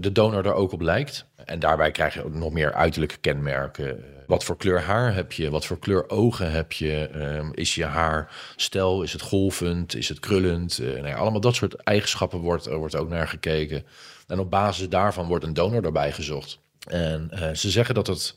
de 0.00 0.10
donor 0.12 0.46
er 0.46 0.52
ook 0.52 0.72
op 0.72 0.80
lijkt. 0.80 1.26
En 1.44 1.58
daarbij 1.58 1.90
krijg 1.90 2.14
je 2.14 2.24
ook 2.24 2.34
nog 2.34 2.52
meer 2.52 2.72
uiterlijke 2.72 3.16
kenmerken. 3.16 4.04
Wat 4.26 4.44
voor 4.44 4.56
kleur 4.56 4.80
haar 4.80 5.14
heb 5.14 5.32
je? 5.32 5.50
Wat 5.50 5.66
voor 5.66 5.78
kleur 5.78 6.10
ogen 6.10 6.52
heb 6.52 6.72
je? 6.72 7.10
Um, 7.14 7.50
is 7.54 7.74
je 7.74 7.84
haar 7.84 8.34
stel? 8.56 9.02
Is 9.02 9.12
het 9.12 9.22
golvend? 9.22 9.94
Is 9.94 10.08
het 10.08 10.20
krullend? 10.20 10.78
Uh, 10.78 10.92
nou 10.92 11.06
ja, 11.06 11.16
allemaal 11.16 11.40
dat 11.40 11.54
soort 11.54 11.74
eigenschappen 11.74 12.38
wordt, 12.38 12.66
wordt 12.66 12.96
ook 12.96 13.08
naar 13.08 13.28
gekeken. 13.28 13.86
En 14.26 14.38
op 14.38 14.50
basis 14.50 14.88
daarvan 14.88 15.26
wordt 15.26 15.44
een 15.44 15.54
donor 15.54 15.82
daarbij 15.82 16.12
gezocht. 16.12 16.58
En 16.86 17.30
eh, 17.30 17.54
ze 17.54 17.70
zeggen 17.70 17.94
dat 17.94 18.06
het 18.06 18.36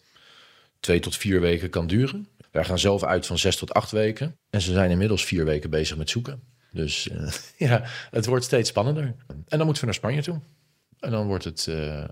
twee 0.80 1.00
tot 1.00 1.18
vier 1.18 1.42
weken 1.42 1.70
kan 1.70 1.88
duren. 1.88 2.28
Wij 2.52 2.66
gaan 2.66 2.80
zelf 2.80 3.04
uit 3.04 3.26
van 3.26 3.38
zes 3.38 3.56
tot 3.56 3.74
acht 3.74 3.92
weken. 3.92 4.38
En 4.50 4.62
ze 4.62 4.74
zijn 4.74 4.92
inmiddels 4.92 5.26
vier 5.26 5.46
weken 5.46 5.70
bezig 5.70 5.98
met 5.98 6.10
zoeken. 6.10 6.42
Dus 6.72 7.08
uh, 7.08 7.32
ja, 7.70 7.84
het 8.12 8.26
wordt 8.26 8.46
steeds 8.46 8.70
spannender. 8.70 9.16
En 9.28 9.58
dan 9.58 9.66
moeten 9.66 9.80
we 9.80 9.86
naar 9.86 9.94
Spanje 9.94 10.22
toe. 10.22 10.40
En 11.00 11.12
dan 11.12 11.28
wordt 11.28 11.44
het 11.44 11.66
uh, 11.70 12.04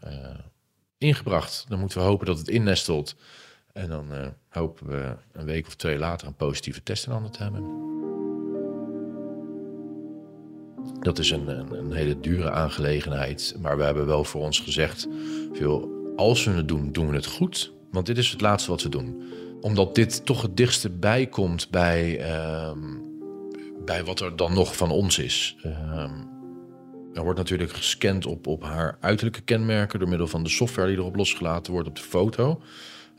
ingebracht. 0.98 1.66
Dan 1.68 1.80
moeten 1.80 1.98
we 1.98 2.04
hopen 2.04 2.26
dat 2.26 2.38
het 2.38 2.48
innestelt. 2.48 3.16
En 3.74 3.90
dan 3.90 4.34
hopen 4.50 4.88
we 4.88 5.16
een 5.32 5.46
week 5.46 5.68
of 5.68 5.76
twee 5.76 5.98
later 5.98 6.28
een 6.28 6.36
positieve 6.36 6.84
test 6.84 7.06
in 7.06 7.12
handen 7.12 7.32
te 7.32 7.44
hebben. 7.44 7.86
Dat 11.00 11.20
is 11.20 11.30
een, 11.30 11.48
een, 11.48 11.72
een, 11.72 11.92
hele 11.92 12.20
dure 12.20 12.52
aangelegenheid. 12.52 13.56
Maar 13.62 13.78
we 13.78 13.84
hebben 13.84 14.06
wel 14.06 14.24
voor 14.24 14.42
ons 14.42 14.60
gezegd: 14.60 15.08
veel, 15.54 15.90
als 16.16 16.44
we 16.44 16.52
het 16.52 16.68
doen, 16.68 16.92
doen 16.92 17.10
we 17.10 17.16
het 17.16 17.26
goed. 17.26 17.74
Want 17.92 18.06
dit 18.06 18.18
is 18.18 18.32
het 18.32 18.42
laatste 18.42 18.72
wat 18.72 18.82
we 18.82 18.90
doen. 18.90 19.24
Omdat 19.62 19.96
dit 19.96 20.26
toch 20.26 20.42
het 20.42 20.58
dichtste 20.58 20.90
bij 20.90 21.28
komt 21.28 21.70
bij, 21.70 22.30
uh, 22.30 22.72
bij 23.86 24.04
wat 24.04 24.20
er 24.20 24.36
dan 24.36 24.54
nog 24.54 24.76
van 24.76 24.92
ons 24.92 25.20
is. 25.20 25.58
Uh, 25.66 26.12
er 27.14 27.24
wordt 27.24 27.38
natuurlijk 27.38 27.72
gescand 27.72 28.26
op, 28.26 28.48
op 28.48 28.64
haar 28.64 28.98
uiterlijke 29.00 29.42
kenmerken 29.42 30.00
door 30.00 30.10
middel 30.10 30.28
van 30.28 30.44
de 30.44 30.50
software 30.50 30.88
die 30.88 30.98
erop 30.98 31.16
losgelaten 31.16 31.74
wordt 31.74 31.88
op 31.88 31.96
de 31.96 32.02
foto. 32.02 32.62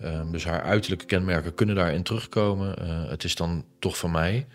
Uh, 0.01 0.31
dus 0.31 0.45
haar 0.45 0.63
uiterlijke 0.63 1.05
kenmerken 1.05 1.55
kunnen 1.55 1.75
daarin 1.75 2.03
terugkomen. 2.03 2.77
Eh, 2.77 3.09
het 3.09 3.25
is 3.25 3.35
dan 3.35 3.65
toch 3.79 3.99
van 3.99 4.11
mij. 4.11 4.47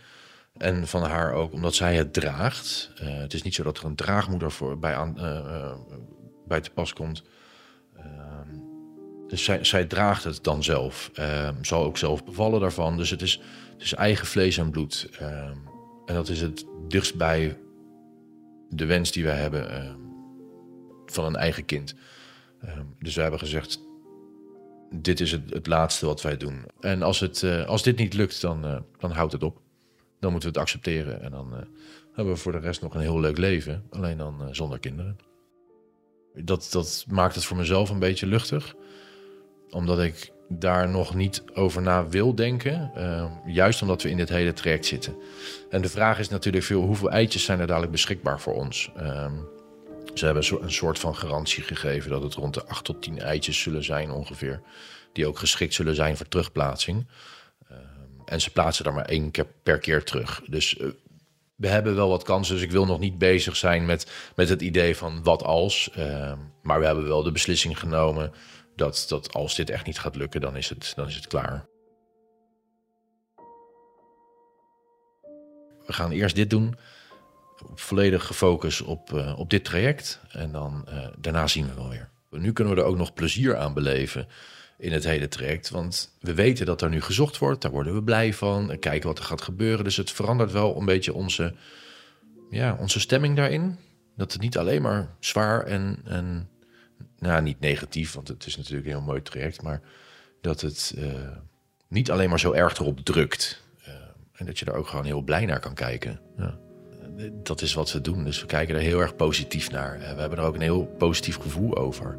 En 0.57 0.87
van 0.87 1.03
haar 1.03 1.33
ook, 1.33 1.53
omdat 1.53 1.75
zij 1.75 1.95
het 1.95 2.13
draagt. 2.13 2.91
Uh, 3.01 3.17
het 3.17 3.33
is 3.33 3.41
niet 3.41 3.55
zo 3.55 3.63
dat 3.63 3.77
er 3.77 3.85
een 3.85 3.95
draagmoeder 3.95 4.51
voor 4.51 4.79
bij, 4.79 4.95
aan, 4.95 5.15
uh, 5.17 5.73
bij 6.47 6.61
te 6.61 6.71
pas 6.71 6.93
komt. 6.93 7.23
Ehm, 9.33 9.41
dus 9.41 9.43
zij, 9.43 9.63
zij, 9.63 9.85
draagt 9.85 10.23
het 10.23 10.43
dan 10.43 10.63
zelf. 10.63 11.11
Ehm, 11.13 11.63
zal 11.63 11.83
ook 11.83 11.97
zelf 11.97 12.23
bevallen 12.23 12.59
daarvan. 12.59 12.97
Dus 12.97 13.09
het 13.09 13.21
is, 13.21 13.41
het 13.71 13.81
is 13.81 13.93
eigen 13.93 14.27
vlees 14.27 14.57
en 14.57 14.71
bloed. 14.71 15.09
Ehm, 15.19 15.57
en 16.05 16.15
dat 16.15 16.29
is 16.29 16.41
het 16.41 16.65
dichtst 16.87 17.15
bij 17.15 17.57
de 18.69 18.85
wens 18.85 19.11
die 19.11 19.23
wij 19.23 19.37
hebben 19.37 19.97
van 21.05 21.25
een 21.25 21.35
eigen 21.35 21.65
kind. 21.65 21.95
dus 22.99 23.15
we 23.15 23.21
hebben 23.21 23.39
gezegd, 23.39 23.79
dit 24.89 25.19
is 25.19 25.31
het, 25.31 25.41
het, 25.49 25.67
laatste 25.67 26.05
wat 26.05 26.21
wij 26.21 26.37
doen. 26.37 26.65
En 26.79 27.01
als, 27.01 27.19
het, 27.19 27.43
als 27.67 27.83
dit 27.83 27.97
niet 27.97 28.13
lukt, 28.13 28.41
dan, 28.41 28.85
dan 28.99 29.11
houdt 29.11 29.31
het 29.31 29.43
op 29.43 29.61
dan 30.23 30.31
moeten 30.31 30.51
we 30.51 30.59
het 30.59 30.67
accepteren. 30.67 31.21
En 31.21 31.31
dan 31.31 31.53
uh, 31.53 31.59
hebben 32.13 32.33
we 32.33 32.39
voor 32.39 32.51
de 32.51 32.59
rest 32.59 32.81
nog 32.81 32.93
een 32.93 33.01
heel 33.01 33.19
leuk 33.19 33.37
leven. 33.37 33.83
Alleen 33.89 34.17
dan 34.17 34.47
zonder 34.51 34.79
kinderen. 34.79 35.17
Dat, 36.35 36.67
dat 36.71 37.05
maakt 37.09 37.35
het 37.35 37.45
voor 37.45 37.57
mezelf 37.57 37.89
een 37.89 37.99
beetje 37.99 38.27
luchtig. 38.27 38.75
Omdat 39.73 39.99
ik 39.99 40.31
daar 40.59 40.89
nog 40.89 41.15
niet 41.15 41.43
over 41.53 41.81
na 41.81 42.07
wil 42.07 42.35
denken. 42.35 42.91
Uh, 42.97 43.31
juist 43.45 43.81
omdat 43.81 44.01
we 44.01 44.09
in 44.09 44.17
dit 44.17 44.29
hele 44.29 44.53
traject 44.53 44.85
zitten. 44.85 45.15
En 45.69 45.81
de 45.81 45.89
vraag 45.89 46.19
is 46.19 46.29
natuurlijk 46.29 46.65
veel, 46.65 46.81
hoeveel 46.81 47.11
eitjes 47.11 47.43
zijn 47.43 47.59
er 47.59 47.67
dadelijk 47.67 47.91
beschikbaar 47.91 48.39
voor 48.39 48.53
ons? 48.53 48.91
Ehm, 48.95 49.33
ze 50.13 50.25
hebben 50.25 50.43
een 50.61 50.71
soort 50.71 50.99
van 50.99 51.15
garantie 51.15 51.63
gegeven 51.63 52.09
dat 52.09 52.23
het 52.23 52.33
rond 52.33 52.53
de 52.53 52.65
8 52.65 52.83
tot 52.83 53.01
10 53.01 53.19
eitjes 53.19 53.61
zullen 53.61 53.83
zijn 53.83 54.11
ongeveer. 54.11 54.61
Die 55.13 55.27
ook 55.27 55.39
geschikt 55.39 55.73
zullen 55.73 55.95
zijn 55.95 56.17
voor 56.17 56.27
terugplaatsing. 56.27 57.07
En 58.25 58.41
ze 58.41 58.51
plaatsen 58.51 58.83
daar 58.83 58.93
maar 58.93 59.05
één 59.05 59.31
keer 59.31 59.47
per 59.63 59.79
keer 59.79 60.03
terug. 60.03 60.41
Dus 60.47 60.77
uh, 60.77 60.87
we 61.55 61.67
hebben 61.67 61.95
wel 61.95 62.09
wat 62.09 62.23
kansen. 62.23 62.55
Dus 62.55 62.63
ik 62.63 62.71
wil 62.71 62.85
nog 62.85 62.99
niet 62.99 63.17
bezig 63.17 63.55
zijn 63.55 63.85
met, 63.85 64.11
met 64.35 64.49
het 64.49 64.61
idee 64.61 64.97
van 64.97 65.23
wat 65.23 65.43
als. 65.43 65.89
Maar 66.61 66.79
we 66.79 66.85
hebben 66.85 67.07
wel 67.07 67.23
de 67.23 67.31
beslissing 67.31 67.79
genomen 67.79 68.31
dat, 68.75 69.05
dat 69.07 69.33
als 69.33 69.55
dit 69.55 69.69
echt 69.69 69.85
niet 69.85 69.99
gaat 69.99 70.15
lukken, 70.15 70.41
dan 70.41 70.57
is 70.57 70.69
het, 70.69 70.93
dan 70.95 71.07
is 71.07 71.15
het 71.15 71.27
klaar. 71.27 71.65
We 75.85 75.93
gaan 75.93 76.11
eerst 76.11 76.35
dit 76.35 76.49
doen. 76.49 76.75
Volledig 77.75 78.25
gefocust 78.25 78.81
op, 78.81 79.11
uh, 79.11 79.39
op 79.39 79.49
dit 79.49 79.65
traject. 79.65 80.19
En 80.29 80.51
dan 80.51 80.87
daarna 81.17 81.47
zien 81.47 81.67
we 81.67 81.73
wel 81.73 81.89
weer. 81.89 82.09
Nu 82.29 82.53
kunnen 82.53 82.75
we 82.75 82.81
er 82.81 82.87
ook 82.87 82.97
nog 82.97 83.13
plezier 83.13 83.57
aan 83.57 83.73
beleven 83.73 84.27
in 84.77 84.91
het 84.91 85.03
hele 85.03 85.27
traject. 85.27 85.69
Want 85.69 86.15
we 86.19 86.33
weten 86.33 86.65
dat 86.65 86.81
er 86.81 86.89
nu 86.89 87.01
gezocht 87.01 87.37
wordt, 87.37 87.61
daar 87.61 87.71
worden 87.71 87.93
we 87.93 88.03
blij 88.03 88.33
van. 88.33 88.71
En 88.71 88.79
kijken 88.79 89.07
wat 89.07 89.17
er 89.17 89.23
gaat 89.23 89.41
gebeuren. 89.41 89.83
Dus 89.83 89.97
het 89.97 90.11
verandert 90.11 90.51
wel 90.51 90.77
een 90.77 90.85
beetje 90.85 91.13
onze, 91.13 91.55
ja, 92.49 92.77
onze 92.79 92.99
stemming 92.99 93.35
daarin. 93.35 93.77
Dat 94.15 94.33
het 94.33 94.41
niet 94.41 94.57
alleen 94.57 94.81
maar 94.81 95.15
zwaar 95.19 95.63
en, 95.63 95.99
en 96.05 96.49
nou, 97.23 97.41
niet 97.41 97.59
negatief, 97.59 98.13
want 98.13 98.27
het 98.27 98.45
is 98.45 98.57
natuurlijk 98.57 98.85
een 98.85 98.93
heel 98.93 99.01
mooi 99.01 99.21
traject, 99.21 99.61
maar 99.61 99.81
dat 100.41 100.61
het 100.61 100.93
uh, 100.97 101.13
niet 101.87 102.11
alleen 102.11 102.29
maar 102.29 102.39
zo 102.39 102.51
erg 102.51 102.79
erop 102.79 102.99
drukt. 102.99 103.61
Uh, 103.87 103.93
en 104.33 104.45
dat 104.45 104.59
je 104.59 104.65
er 104.65 104.73
ook 104.73 104.87
gewoon 104.87 105.05
heel 105.05 105.21
blij 105.21 105.45
naar 105.45 105.59
kan 105.59 105.73
kijken. 105.73 106.19
Ja. 106.37 106.57
Dat 107.43 107.61
is 107.61 107.73
wat 107.73 107.91
we 107.91 108.01
doen. 108.01 108.23
Dus 108.23 108.41
we 108.41 108.45
kijken 108.45 108.75
er 108.75 108.81
heel 108.81 108.99
erg 108.99 109.15
positief 109.15 109.71
naar. 109.71 109.99
We 109.99 110.05
hebben 110.05 110.37
er 110.37 110.43
ook 110.43 110.55
een 110.55 110.61
heel 110.61 110.85
positief 110.85 111.37
gevoel 111.37 111.77
over. 111.77 112.17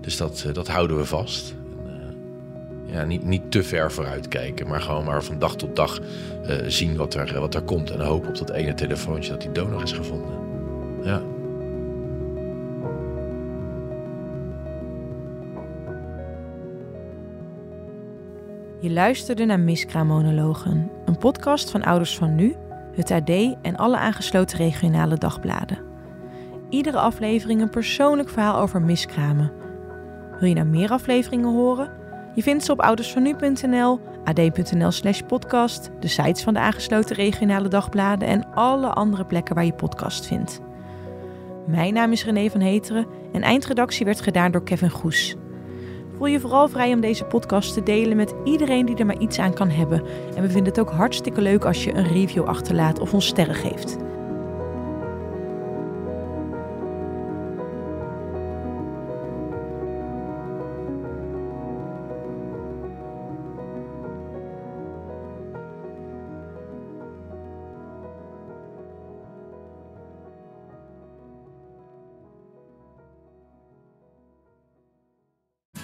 Dus 0.00 0.16
dat, 0.16 0.46
dat 0.52 0.68
houden 0.68 0.96
we 0.96 1.04
vast 1.04 1.54
ja, 2.86 3.04
niet, 3.04 3.24
niet 3.24 3.50
te 3.50 3.62
ver 3.62 3.92
vooruit 3.92 4.28
kijken, 4.28 4.68
maar 4.68 4.80
gewoon 4.80 5.04
maar 5.04 5.24
van 5.24 5.38
dag 5.38 5.56
tot 5.56 5.76
dag 5.76 6.00
zien 6.66 6.96
wat 6.96 7.14
er, 7.14 7.40
wat 7.40 7.54
er 7.54 7.62
komt. 7.62 7.90
En 7.90 8.00
hopen 8.00 8.28
op 8.28 8.38
dat 8.38 8.50
ene 8.50 8.74
telefoontje 8.74 9.30
dat 9.30 9.40
die 9.40 9.52
donor 9.52 9.82
is 9.82 9.92
gevonden. 9.92 10.38
Ja. 11.02 11.22
Je 18.80 18.90
luisterde 18.90 19.44
naar 19.44 19.60
Miskraammonologen, 19.60 20.90
een 21.04 21.18
podcast 21.18 21.70
van 21.70 21.82
Ouders 21.82 22.16
van 22.16 22.34
Nu, 22.34 22.54
het 22.94 23.10
AD 23.10 23.30
en 23.62 23.76
alle 23.76 23.96
aangesloten 23.96 24.58
regionale 24.58 25.16
dagbladen. 25.16 25.78
Iedere 26.68 26.98
aflevering 26.98 27.60
een 27.60 27.70
persoonlijk 27.70 28.28
verhaal 28.28 28.60
over 28.60 28.82
miskramen. 28.82 29.52
Wil 30.38 30.48
je 30.48 30.54
nou 30.54 30.66
meer 30.66 30.90
afleveringen 30.90 31.52
horen? 31.52 31.92
Je 32.34 32.42
vindt 32.42 32.64
ze 32.64 32.72
op 32.72 32.80
oudersvanu.nl, 32.80 34.00
ad.nl 34.24 34.90
slash 34.90 35.20
podcast, 35.20 35.90
de 35.98 36.08
sites 36.08 36.42
van 36.42 36.54
de 36.54 36.60
aangesloten 36.60 37.16
regionale 37.16 37.68
dagbladen 37.68 38.28
en 38.28 38.54
alle 38.54 38.88
andere 38.88 39.24
plekken 39.24 39.54
waar 39.54 39.64
je 39.64 39.74
podcast 39.74 40.26
vindt. 40.26 40.60
Mijn 41.66 41.94
naam 41.94 42.12
is 42.12 42.24
René 42.24 42.50
van 42.50 42.60
Heteren 42.60 43.06
en 43.32 43.42
eindredactie 43.42 44.04
werd 44.04 44.20
gedaan 44.20 44.50
door 44.50 44.64
Kevin 44.64 44.90
Goes. 44.90 45.36
Voel 46.20 46.28
je 46.28 46.40
vooral 46.40 46.68
vrij 46.68 46.92
om 46.92 47.00
deze 47.00 47.24
podcast 47.24 47.74
te 47.74 47.82
delen 47.82 48.16
met 48.16 48.34
iedereen 48.44 48.86
die 48.86 48.96
er 48.96 49.06
maar 49.06 49.18
iets 49.18 49.38
aan 49.38 49.54
kan 49.54 49.68
hebben. 49.68 50.02
En 50.36 50.42
we 50.42 50.50
vinden 50.50 50.64
het 50.64 50.80
ook 50.80 50.90
hartstikke 50.90 51.40
leuk 51.40 51.64
als 51.64 51.84
je 51.84 51.94
een 51.94 52.08
review 52.08 52.44
achterlaat 52.44 52.98
of 52.98 53.14
ons 53.14 53.26
sterren 53.26 53.54
geeft. 53.54 53.96